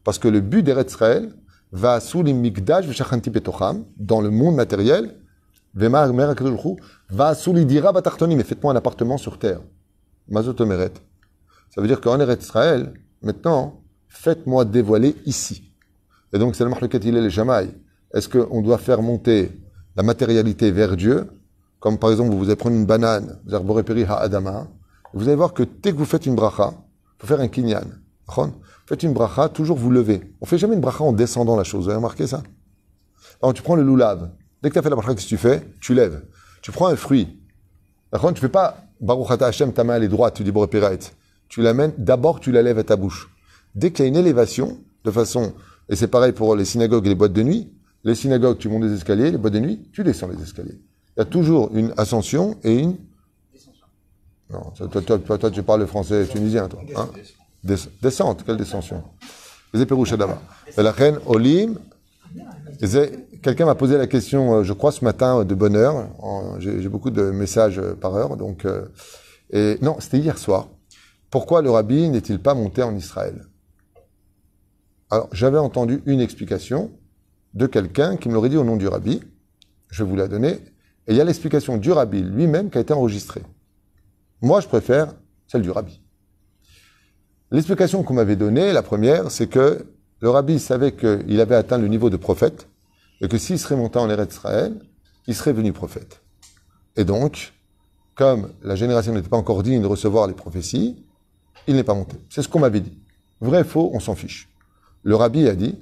Parce 0.04 0.20
que 0.20 0.30
le 0.30 0.40
but 0.40 0.64
d'Eretz 0.64 0.92
Israël, 0.92 1.34
va 1.72 2.00
sous 2.00 2.24
les 2.24 2.34
betocham, 2.34 3.86
dans 3.98 4.22
le 4.22 4.30
monde 4.30 4.56
matériel, 4.56 5.16
va 5.74 7.36
sous 7.36 7.54
les 7.54 7.66
dira 7.66 7.92
mais 7.92 8.44
faites-moi 8.44 8.74
un 8.74 8.76
appartement 8.76 9.18
sur 9.18 9.38
terre. 9.38 9.62
Mazotomeret. 10.30 10.94
Ça 11.74 11.82
veut 11.82 11.88
dire 11.88 12.02
qu'en 12.02 12.20
Eretz 12.20 12.44
Israël, 12.44 12.94
maintenant, 13.22 13.82
faites-moi 14.22 14.66
dévoiler 14.66 15.16
ici. 15.26 15.74
Et 16.34 16.40
donc, 16.40 16.56
c'est 16.56 16.64
le 16.64 16.70
marque 16.70 16.84
il 16.94 17.16
est 17.16 17.22
le 17.22 17.30
jamaï. 17.30 17.70
Est-ce 18.14 18.28
qu'on 18.28 18.62
doit 18.62 18.78
faire 18.78 19.02
monter 19.02 19.52
la 19.96 20.04
matérialité 20.04 20.72
vers 20.72 20.98
Dieu, 20.98 21.28
comme 21.80 21.98
par 21.98 22.12
exemple, 22.12 22.34
vous 22.34 22.46
allez 22.46 22.56
prendre 22.56 22.76
une 22.76 22.86
banane, 22.86 23.40
ha 23.50 24.18
adama, 24.18 24.68
vous 25.14 25.28
allez 25.28 25.36
voir 25.36 25.54
que 25.54 25.64
dès 25.64 25.92
que 25.92 25.98
vous 25.98 26.06
faites 26.06 26.26
une 26.26 26.36
bracha, 26.36 26.74
il 26.74 27.22
faut 27.22 27.28
faire 27.28 27.40
un 27.40 27.48
kinyan. 27.48 27.86
Faites 28.86 29.04
une 29.04 29.14
bracha, 29.14 29.50
toujours 29.50 29.78
vous 29.78 29.92
levez. 29.92 30.34
On 30.42 30.46
fait 30.46 30.58
jamais 30.58 30.76
une 30.76 30.82
bracha 30.82 31.04
en 31.04 31.14
descendant 31.14 31.56
la 31.56 31.64
chose. 31.64 31.86
Vous 31.86 31.90
avez 31.90 31.98
remarqué 31.98 32.28
ça? 32.28 32.44
Alors 33.42 33.54
tu 33.54 33.62
prends 33.62 33.76
le 33.76 33.84
loulav. 33.84 34.32
Dès 34.62 34.70
que 34.70 34.74
tu 34.74 34.80
as 34.80 34.82
fait 34.82 34.90
la 34.90 34.96
bracha, 34.96 35.14
qu'est-ce 35.14 35.26
que 35.26 35.30
tu 35.30 35.38
fais? 35.38 35.66
Tu 35.80 35.94
lèves. 35.94 36.24
Tu 36.62 36.72
prends 36.72 36.88
un 36.88 36.96
fruit. 36.96 37.40
Tu 38.14 38.42
fais 38.42 38.50
pas 38.50 38.78
Baruch 39.00 39.32
Ata 39.32 39.48
Hashem, 39.48 39.74
ta 39.74 39.84
main 39.84 39.96
elle 39.96 40.04
est 40.04 40.08
droite, 40.08 40.36
tu 40.36 40.44
dis. 40.44 40.52
Tu 41.50 41.62
l'amènes, 41.62 41.94
d'abord 41.98 42.40
tu 42.40 42.52
la 42.52 42.62
lèves 42.62 42.80
à 42.80 42.84
ta 42.84 42.96
bouche. 42.96 43.30
Dès 43.78 43.92
qu'il 43.92 44.04
y 44.04 44.08
a 44.08 44.10
une 44.10 44.16
élévation, 44.16 44.80
de 45.04 45.12
façon, 45.12 45.54
et 45.88 45.96
c'est 45.96 46.08
pareil 46.08 46.32
pour 46.32 46.56
les 46.56 46.66
synagogues 46.66 47.06
et 47.06 47.10
les 47.10 47.16
boîtes 47.16 47.34
de 47.34 47.44
nuit, 47.44 47.72
les 48.04 48.16
synagogues, 48.16 48.58
tu 48.58 48.70
montes 48.70 48.82
des 48.82 48.94
escaliers, 48.94 49.30
les 49.30 49.38
boîtes 49.38 49.54
de 49.54 49.60
nuit, 49.60 49.88
tu 49.94 50.04
descends 50.04 50.28
les 50.28 50.42
escaliers. 50.42 50.82
Il 51.16 51.20
y 51.20 51.22
a 51.22 51.26
toujours 51.26 51.70
une 51.74 51.94
ascension 51.96 52.58
et 52.64 52.74
une. 52.74 52.98
Non, 54.52 54.72
toi, 54.76 54.88
toi, 55.02 55.20
toi, 55.20 55.38
toi, 55.38 55.52
tu 55.52 55.62
parles 55.62 55.82
le 55.82 55.86
français 55.86 56.26
tunisien, 56.26 56.68
toi. 56.68 56.82
Hein? 56.96 57.10
Des- 57.64 57.76
descente, 58.02 58.44
quelle 58.44 58.58
descension? 58.58 59.04
Les 59.74 59.82
éperouches 59.82 60.14
d'abord. 60.14 60.42
La 60.76 60.92
reine 60.92 61.20
Olim, 61.28 61.78
Quelqu'un 63.42 63.66
m'a 63.66 63.76
posé 63.76 63.98
la 63.98 64.08
question, 64.08 64.56
euh, 64.56 64.64
je 64.64 64.74
crois, 64.74 64.92
ce 64.92 65.04
matin, 65.06 65.40
euh, 65.40 65.44
de 65.44 65.56
bonne 65.56 65.76
heure. 65.76 66.08
J'ai 66.60 66.90
beaucoup 66.90 67.12
de 67.12 67.30
messages 67.32 67.80
euh, 67.80 67.94
par 67.94 68.16
heure. 68.16 68.38
Donc, 68.38 68.66
euh, 68.66 68.86
et, 69.52 69.78
non, 69.82 69.98
c'était 70.00 70.18
hier 70.18 70.38
soir. 70.38 70.68
Pourquoi 71.30 71.62
le 71.62 71.70
rabbi 71.70 72.10
n'est-il 72.10 72.40
pas 72.40 72.54
monté 72.54 72.84
en 72.84 72.96
Israël? 72.96 73.46
Alors, 75.10 75.30
j'avais 75.32 75.58
entendu 75.58 76.02
une 76.06 76.20
explication 76.20 76.92
de 77.54 77.66
quelqu'un 77.66 78.18
qui 78.18 78.28
me 78.28 78.34
l'aurait 78.34 78.50
dit 78.50 78.58
au 78.58 78.64
nom 78.64 78.76
du 78.76 78.88
rabbi. 78.88 79.22
Je 79.90 80.04
vous 80.04 80.16
la 80.16 80.28
donner. 80.28 80.60
Et 81.08 81.14
il 81.14 81.16
y 81.16 81.22
a 81.22 81.24
l'explication 81.24 81.78
du 81.78 81.92
rabbi 81.92 82.22
lui-même 82.22 82.70
qui 82.70 82.78
a 82.78 82.82
été 82.82 82.94
enregistrée. 82.94 83.44
Moi, 84.42 84.60
je 84.60 84.68
préfère 84.68 85.14
celle 85.48 85.62
du 85.62 85.72
rabbi. 85.72 86.02
L'explication 87.52 88.04
qu'on 88.04 88.16
m'avait 88.16 88.36
donnée, 88.36 88.74
la 88.74 88.84
première, 88.84 89.32
c'est 89.32 89.48
que 89.48 89.86
le 90.20 90.30
rabbi 90.30 90.60
savait 90.60 90.92
qu'il 90.92 91.40
avait 91.40 91.56
atteint 91.56 91.78
le 91.78 91.88
niveau 91.88 92.10
de 92.10 92.18
prophète 92.18 92.68
et 93.22 93.30
que 93.30 93.38
s'il 93.38 93.58
serait 93.58 93.78
monté 93.78 94.00
en 94.00 94.10
Eretz 94.10 94.34
Israël, 94.34 94.78
il 95.28 95.36
serait 95.36 95.54
venu 95.54 95.72
prophète. 95.72 96.22
Et 96.98 97.06
donc, 97.06 97.54
comme 98.16 98.52
la 98.62 98.76
génération 98.76 99.14
n'était 99.14 99.30
pas 99.30 99.38
encore 99.38 99.64
digne 99.64 99.82
de 99.82 99.88
recevoir 99.88 100.28
les 100.28 100.34
prophéties, 100.34 101.06
il 101.68 101.76
n'est 101.76 101.84
pas 101.84 101.94
monté. 101.94 102.18
C'est 102.30 102.42
ce 102.42 102.50
qu'on 102.50 102.60
m'avait 102.60 102.82
dit. 102.82 102.98
Vrai, 103.40 103.64
faux, 103.64 103.92
on 103.94 104.00
s'en 104.00 104.16
fiche. 104.16 104.50
Le 105.04 105.16
rabbi 105.16 105.48
a 105.48 105.56
dit, 105.56 105.76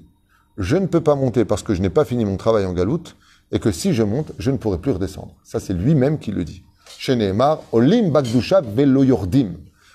je 0.58 0.78
ne 0.78 0.88
peux 0.88 1.02
pas 1.02 1.16
monter 1.16 1.46
parce 1.46 1.64
que 1.64 1.74
je 1.74 1.82
n'ai 1.82 1.90
pas 1.90 2.06
fini 2.06 2.26
mon 2.26 2.38
travail 2.38 2.66
en 2.66 2.74
galoute, 2.74 3.16
et 3.52 3.60
que 3.60 3.72
si 3.72 3.94
je 3.94 4.04
monte, 4.04 4.32
je 4.40 4.52
ne 4.52 4.58
pourrai 4.58 4.78
plus 4.78 4.92
redescendre. 4.92 5.36
Ça, 5.44 5.60
c'est 5.60 5.74
lui-même 5.74 6.20
qui 6.20 6.32
le 6.32 6.44
dit. 6.44 6.64
Chez 6.98 7.16
Nehemar, 7.16 7.62
Olim 7.72 8.12
Bagdusha 8.12 8.62
Velo 8.62 9.04
Yordim. 9.04 9.54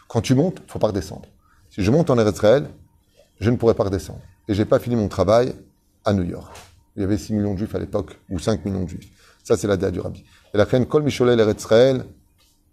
Quand 0.08 0.20
tu 0.20 0.34
montes, 0.34 0.58
il 0.66 0.70
faut 0.70 0.78
pas 0.78 0.88
redescendre. 0.88 1.26
Si 1.70 1.82
je 1.82 1.90
monte 1.90 2.10
en 2.10 2.18
Israël, 2.26 2.68
je 3.40 3.50
ne 3.50 3.56
pourrai 3.56 3.74
pas 3.74 3.84
redescendre. 3.84 4.20
Et 4.48 4.54
j'ai 4.54 4.64
pas 4.64 4.78
fini 4.78 4.96
mon 4.96 5.08
travail 5.08 5.54
à 6.04 6.12
New 6.12 6.24
York. 6.24 6.52
Il 6.96 7.02
y 7.02 7.04
avait 7.04 7.18
6 7.18 7.32
millions 7.34 7.54
de 7.54 7.58
juifs 7.58 7.74
à 7.74 7.78
l'époque, 7.78 8.18
ou 8.28 8.38
5 8.38 8.64
millions 8.64 8.84
de 8.84 8.88
juifs. 8.88 9.08
Ça, 9.42 9.56
c'est 9.56 9.66
la 9.66 9.76
date 9.76 9.94
du 9.94 10.00
rabbi. 10.00 10.24
Et 10.52 10.58
la 10.58 10.64
reine 10.64 10.86
Kol 10.86 11.02
Micholel 11.02 11.38
Eretz 11.38 11.60
Israël, 11.60 12.04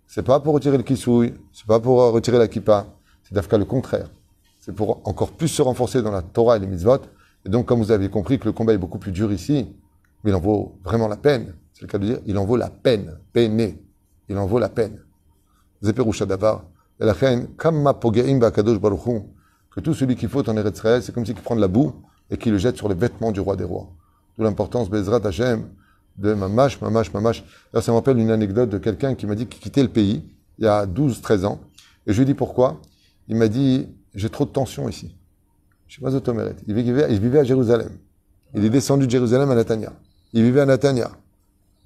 c'est 0.07 0.23
pas 0.23 0.39
pour 0.39 0.53
retirer 0.53 0.77
le 0.77 0.83
kisouille, 0.83 1.33
c'est 1.53 1.67
pas 1.67 1.79
pour 1.79 1.99
retirer 2.11 2.37
la 2.37 2.47
kippa, 2.47 2.87
c'est 3.23 3.35
d'Afka 3.35 3.57
le 3.57 3.65
contraire. 3.65 4.09
C'est 4.67 4.75
pour 4.75 5.01
encore 5.07 5.31
plus 5.31 5.47
se 5.47 5.61
renforcer 5.61 6.01
dans 6.01 6.11
la 6.11 6.21
Torah 6.21 6.57
et 6.57 6.59
les 6.59 6.67
mitzvot. 6.67 6.99
Et 7.45 7.49
donc, 7.49 7.67
comme 7.67 7.79
vous 7.79 7.91
avez 7.91 8.09
compris 8.09 8.37
que 8.37 8.43
le 8.43 8.51
combat 8.51 8.73
est 8.73 8.77
beaucoup 8.77 8.99
plus 8.99 9.13
dur 9.13 9.31
ici, 9.31 9.65
mais 10.23 10.31
il 10.31 10.35
en 10.35 10.41
vaut 10.41 10.77
vraiment 10.83 11.07
la 11.07 11.15
peine. 11.15 11.53
C'est 11.71 11.83
le 11.83 11.87
cas 11.87 11.97
de 11.97 12.05
dire, 12.05 12.19
il 12.25 12.37
en 12.37 12.43
vaut 12.43 12.57
la 12.57 12.69
peine. 12.69 13.17
Peiné. 13.31 13.81
Il 14.27 14.37
en 14.37 14.45
vaut 14.45 14.59
la 14.59 14.67
peine. 14.67 14.99
Zeperusha 15.81 16.25
davar. 16.25 16.65
Et 16.99 17.05
la 17.05 17.13
kamma 17.57 17.93
pogeim 17.93 18.39
ba'kadosh 18.39 18.77
baruch 18.77 19.07
Hu, 19.07 19.21
que 19.71 19.79
tout 19.79 19.93
celui 19.93 20.17
qui 20.17 20.27
faute 20.27 20.49
en 20.49 20.57
Eretz 20.57 20.81
c'est 21.01 21.13
comme 21.13 21.25
s'il 21.25 21.35
prend 21.35 21.55
de 21.55 21.61
la 21.61 21.69
boue 21.69 21.93
et 22.29 22.37
qu'il 22.37 22.51
le 22.51 22.57
jette 22.57 22.75
sur 22.75 22.89
les 22.89 22.95
vêtements 22.95 23.31
du 23.31 23.39
roi 23.39 23.55
des 23.55 23.63
rois. 23.63 23.87
D'où 24.37 24.43
l'importance, 24.43 24.89
Bezrat 24.89 25.25
Hashem, 25.25 25.69
de 26.17 26.33
mamash, 26.33 26.81
mamash, 26.81 27.13
mamash. 27.13 27.45
Alors, 27.71 27.83
ça 27.83 27.93
me 27.93 27.97
rappelle 27.97 28.17
une 28.17 28.31
anecdote 28.31 28.69
de 28.69 28.79
quelqu'un 28.79 29.15
qui 29.15 29.27
m'a 29.27 29.35
dit 29.35 29.45
qu'il 29.45 29.61
quittait 29.61 29.83
le 29.83 29.89
pays 29.89 30.25
il 30.57 30.65
y 30.65 30.67
a 30.67 30.85
12, 30.85 31.21
13 31.21 31.45
ans. 31.45 31.61
Et 32.05 32.11
je 32.11 32.17
lui 32.17 32.23
ai 32.23 32.25
dit 32.25 32.33
pourquoi? 32.33 32.81
Il 33.29 33.37
m'a 33.37 33.47
dit, 33.47 33.87
j'ai 34.17 34.29
trop 34.29 34.45
de 34.45 34.49
tension 34.49 34.89
ici. 34.89 35.15
Je 35.87 35.95
sais 35.95 36.01
pas 36.01 36.11
Zotomeret. 36.11 36.55
Il 36.67 36.73
vivait, 36.73 37.07
il 37.13 37.19
vivait 37.19 37.39
à 37.39 37.43
Jérusalem. 37.43 37.97
Il 38.53 38.65
est 38.65 38.69
descendu 38.69 39.05
de 39.05 39.11
Jérusalem 39.11 39.49
à 39.51 39.55
Natania. 39.55 39.93
Il 40.33 40.43
vivait 40.43 40.61
à 40.61 40.65
Natania. 40.65 41.11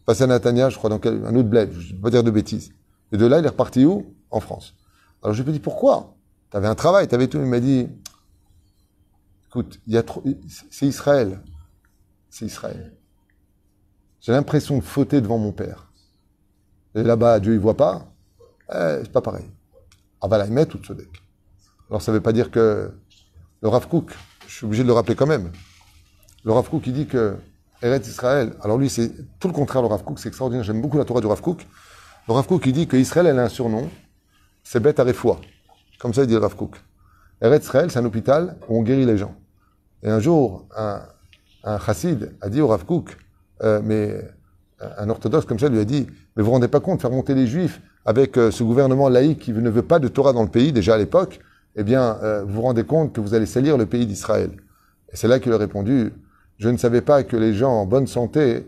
Passé 0.05 0.23
à 0.23 0.27
Natania, 0.27 0.69
je 0.69 0.77
crois, 0.77 0.89
dans 0.89 0.97
quel, 0.97 1.25
un 1.25 1.35
autre 1.35 1.49
bled. 1.49 1.71
Je 1.73 1.91
ne 1.91 1.95
vais 1.97 2.01
pas 2.01 2.09
dire 2.09 2.23
de 2.23 2.31
bêtises. 2.31 2.71
Et 3.11 3.17
de 3.17 3.25
là, 3.25 3.39
il 3.39 3.45
est 3.45 3.49
reparti 3.49 3.85
où? 3.85 4.15
En 4.31 4.39
France. 4.39 4.73
Alors 5.21 5.35
je 5.35 5.43
lui 5.43 5.49
ai 5.49 5.53
dit, 5.53 5.59
pourquoi? 5.59 6.15
Tu 6.49 6.57
avais 6.57 6.67
un 6.67 6.75
travail, 6.75 7.07
tu 7.07 7.15
avais 7.15 7.27
tout. 7.27 7.37
Il 7.37 7.45
m'a 7.45 7.59
dit, 7.59 7.87
écoute, 9.49 9.79
il 9.85 10.03
c'est 10.69 10.87
Israël. 10.87 11.41
C'est 12.29 12.45
Israël. 12.45 12.95
J'ai 14.21 14.31
l'impression 14.31 14.77
de 14.77 14.83
fauter 14.83 15.19
devant 15.19 15.37
mon 15.37 15.51
père. 15.51 15.91
Et 16.95 17.03
là-bas, 17.03 17.41
Dieu, 17.41 17.53
il 17.53 17.59
voit 17.59 17.77
pas. 17.77 18.13
Eh, 18.69 18.99
c'est 19.01 19.11
pas 19.11 19.21
pareil. 19.21 19.51
Avalaïmet 20.21 20.73
ou 20.73 20.77
Tzodek. 20.77 21.21
Alors 21.91 22.01
ça 22.01 22.13
ne 22.13 22.17
veut 22.17 22.23
pas 22.23 22.31
dire 22.31 22.51
que 22.51 22.89
le 23.61 23.67
Rav 23.67 23.89
Kook, 23.89 24.11
je 24.47 24.55
suis 24.55 24.65
obligé 24.65 24.81
de 24.83 24.87
le 24.87 24.93
rappeler 24.93 25.13
quand 25.13 25.27
même. 25.27 25.51
Le 26.45 26.53
Rav 26.53 26.69
Kook, 26.69 26.87
il 26.87 26.93
dit 26.93 27.05
que 27.05 27.35
Eretz 27.81 28.07
Israël, 28.07 28.53
alors 28.61 28.77
lui, 28.77 28.89
c'est 28.89 29.11
tout 29.39 29.49
le 29.49 29.53
contraire, 29.53 29.81
le 29.81 29.89
Rav 29.89 30.01
Kook, 30.05 30.17
c'est 30.17 30.29
extraordinaire. 30.29 30.63
J'aime 30.63 30.81
beaucoup 30.81 30.97
la 30.97 31.03
Torah 31.03 31.19
du 31.19 31.27
Rav 31.27 31.41
Kook. 31.41 31.67
Le 32.29 32.33
Rav 32.33 32.47
Kook, 32.47 32.65
il 32.65 32.71
dit 32.71 32.87
qu'Israël, 32.87 33.27
elle 33.27 33.39
a 33.39 33.43
un 33.43 33.49
surnom, 33.49 33.89
c'est 34.63 34.79
bête 34.79 35.01
à 35.01 35.03
Refoua. 35.03 35.41
Comme 35.99 36.13
ça, 36.13 36.21
il 36.21 36.27
dit 36.27 36.33
le 36.33 36.39
Rav 36.39 36.55
Kook. 36.55 36.77
Eretz 37.41 37.65
Israël, 37.65 37.91
c'est 37.91 37.99
un 37.99 38.05
hôpital 38.05 38.55
où 38.69 38.79
on 38.79 38.83
guérit 38.83 39.05
les 39.05 39.17
gens. 39.17 39.35
Et 40.01 40.09
un 40.09 40.21
jour, 40.21 40.67
un, 40.77 41.01
chassid 41.85 42.31
a 42.39 42.47
dit 42.47 42.61
au 42.61 42.67
Rav 42.67 42.85
Kook, 42.85 43.17
euh, 43.63 43.81
mais 43.83 44.15
un 44.79 45.09
orthodoxe 45.09 45.45
comme 45.45 45.59
ça 45.59 45.67
lui 45.67 45.79
a 45.79 45.85
dit, 45.85 46.07
mais 46.37 46.41
vous 46.41 46.45
vous 46.45 46.51
rendez 46.53 46.69
pas 46.69 46.79
compte, 46.79 47.01
faire 47.01 47.11
monter 47.11 47.35
les 47.35 47.47
juifs 47.47 47.81
avec 48.05 48.37
euh, 48.37 48.49
ce 48.49 48.63
gouvernement 48.63 49.09
laïque 49.09 49.39
qui 49.39 49.51
ne 49.51 49.69
veut 49.69 49.83
pas 49.83 49.99
de 49.99 50.07
Torah 50.07 50.31
dans 50.31 50.43
le 50.43 50.49
pays, 50.49 50.71
déjà 50.71 50.95
à 50.95 50.97
l'époque, 50.97 51.41
eh 51.75 51.83
bien, 51.83 52.17
euh, 52.23 52.43
vous 52.43 52.53
vous 52.53 52.61
rendez 52.61 52.83
compte 52.83 53.13
que 53.13 53.21
vous 53.21 53.33
allez 53.33 53.45
salir 53.45 53.77
le 53.77 53.85
pays 53.85 54.05
d'Israël. 54.05 54.51
Et 55.11 55.15
c'est 55.15 55.27
là 55.27 55.39
qu'il 55.39 55.53
a 55.53 55.57
répondu, 55.57 56.13
je 56.57 56.69
ne 56.69 56.77
savais 56.77 57.01
pas 57.01 57.23
que 57.23 57.37
les 57.37 57.53
gens 57.53 57.71
en 57.71 57.85
bonne 57.85 58.07
santé 58.07 58.67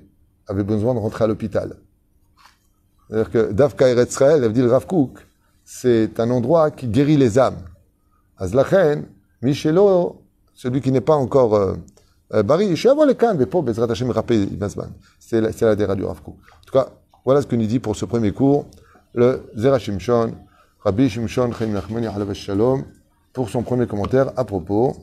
Rabbi 20.84 21.08
Shimshon 21.08 21.54
Chaim 21.58 21.68
Nachmani 21.68 22.08
Shalom, 22.36 22.84
pour 23.32 23.50
son 23.50 23.64
premier 23.64 23.88
commentaire 23.88 24.34
à 24.36 24.44
propos 24.44 24.98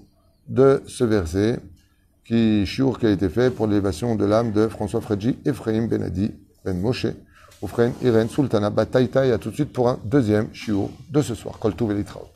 de 0.46 0.82
ce 0.86 1.04
verset 1.04 1.58
qui, 2.22 2.66
qui 2.66 3.06
a 3.06 3.10
été 3.10 3.30
fait 3.30 3.48
pour 3.48 3.66
l'élévation 3.66 4.14
de 4.14 4.26
l'âme 4.26 4.52
de 4.52 4.68
François 4.68 5.00
Fredji, 5.00 5.38
Ephraim 5.46 5.86
Benadi, 5.86 6.32
Ben 6.66 6.78
Moshe, 6.78 7.06
Oufren 7.62 7.94
Irène 8.02 8.28
Sultana 8.28 8.68
Bataïta, 8.68 9.24
et 9.24 9.32
à 9.32 9.38
tout 9.38 9.48
de 9.48 9.54
suite 9.54 9.72
pour 9.72 9.88
un 9.88 9.98
deuxième 10.04 10.52
shiur 10.52 10.90
de 11.08 11.22
ce 11.22 11.34
soir. 11.34 11.58
Kol 11.58 11.74
Tuv 11.74 11.92
Elitraot. 11.92 12.28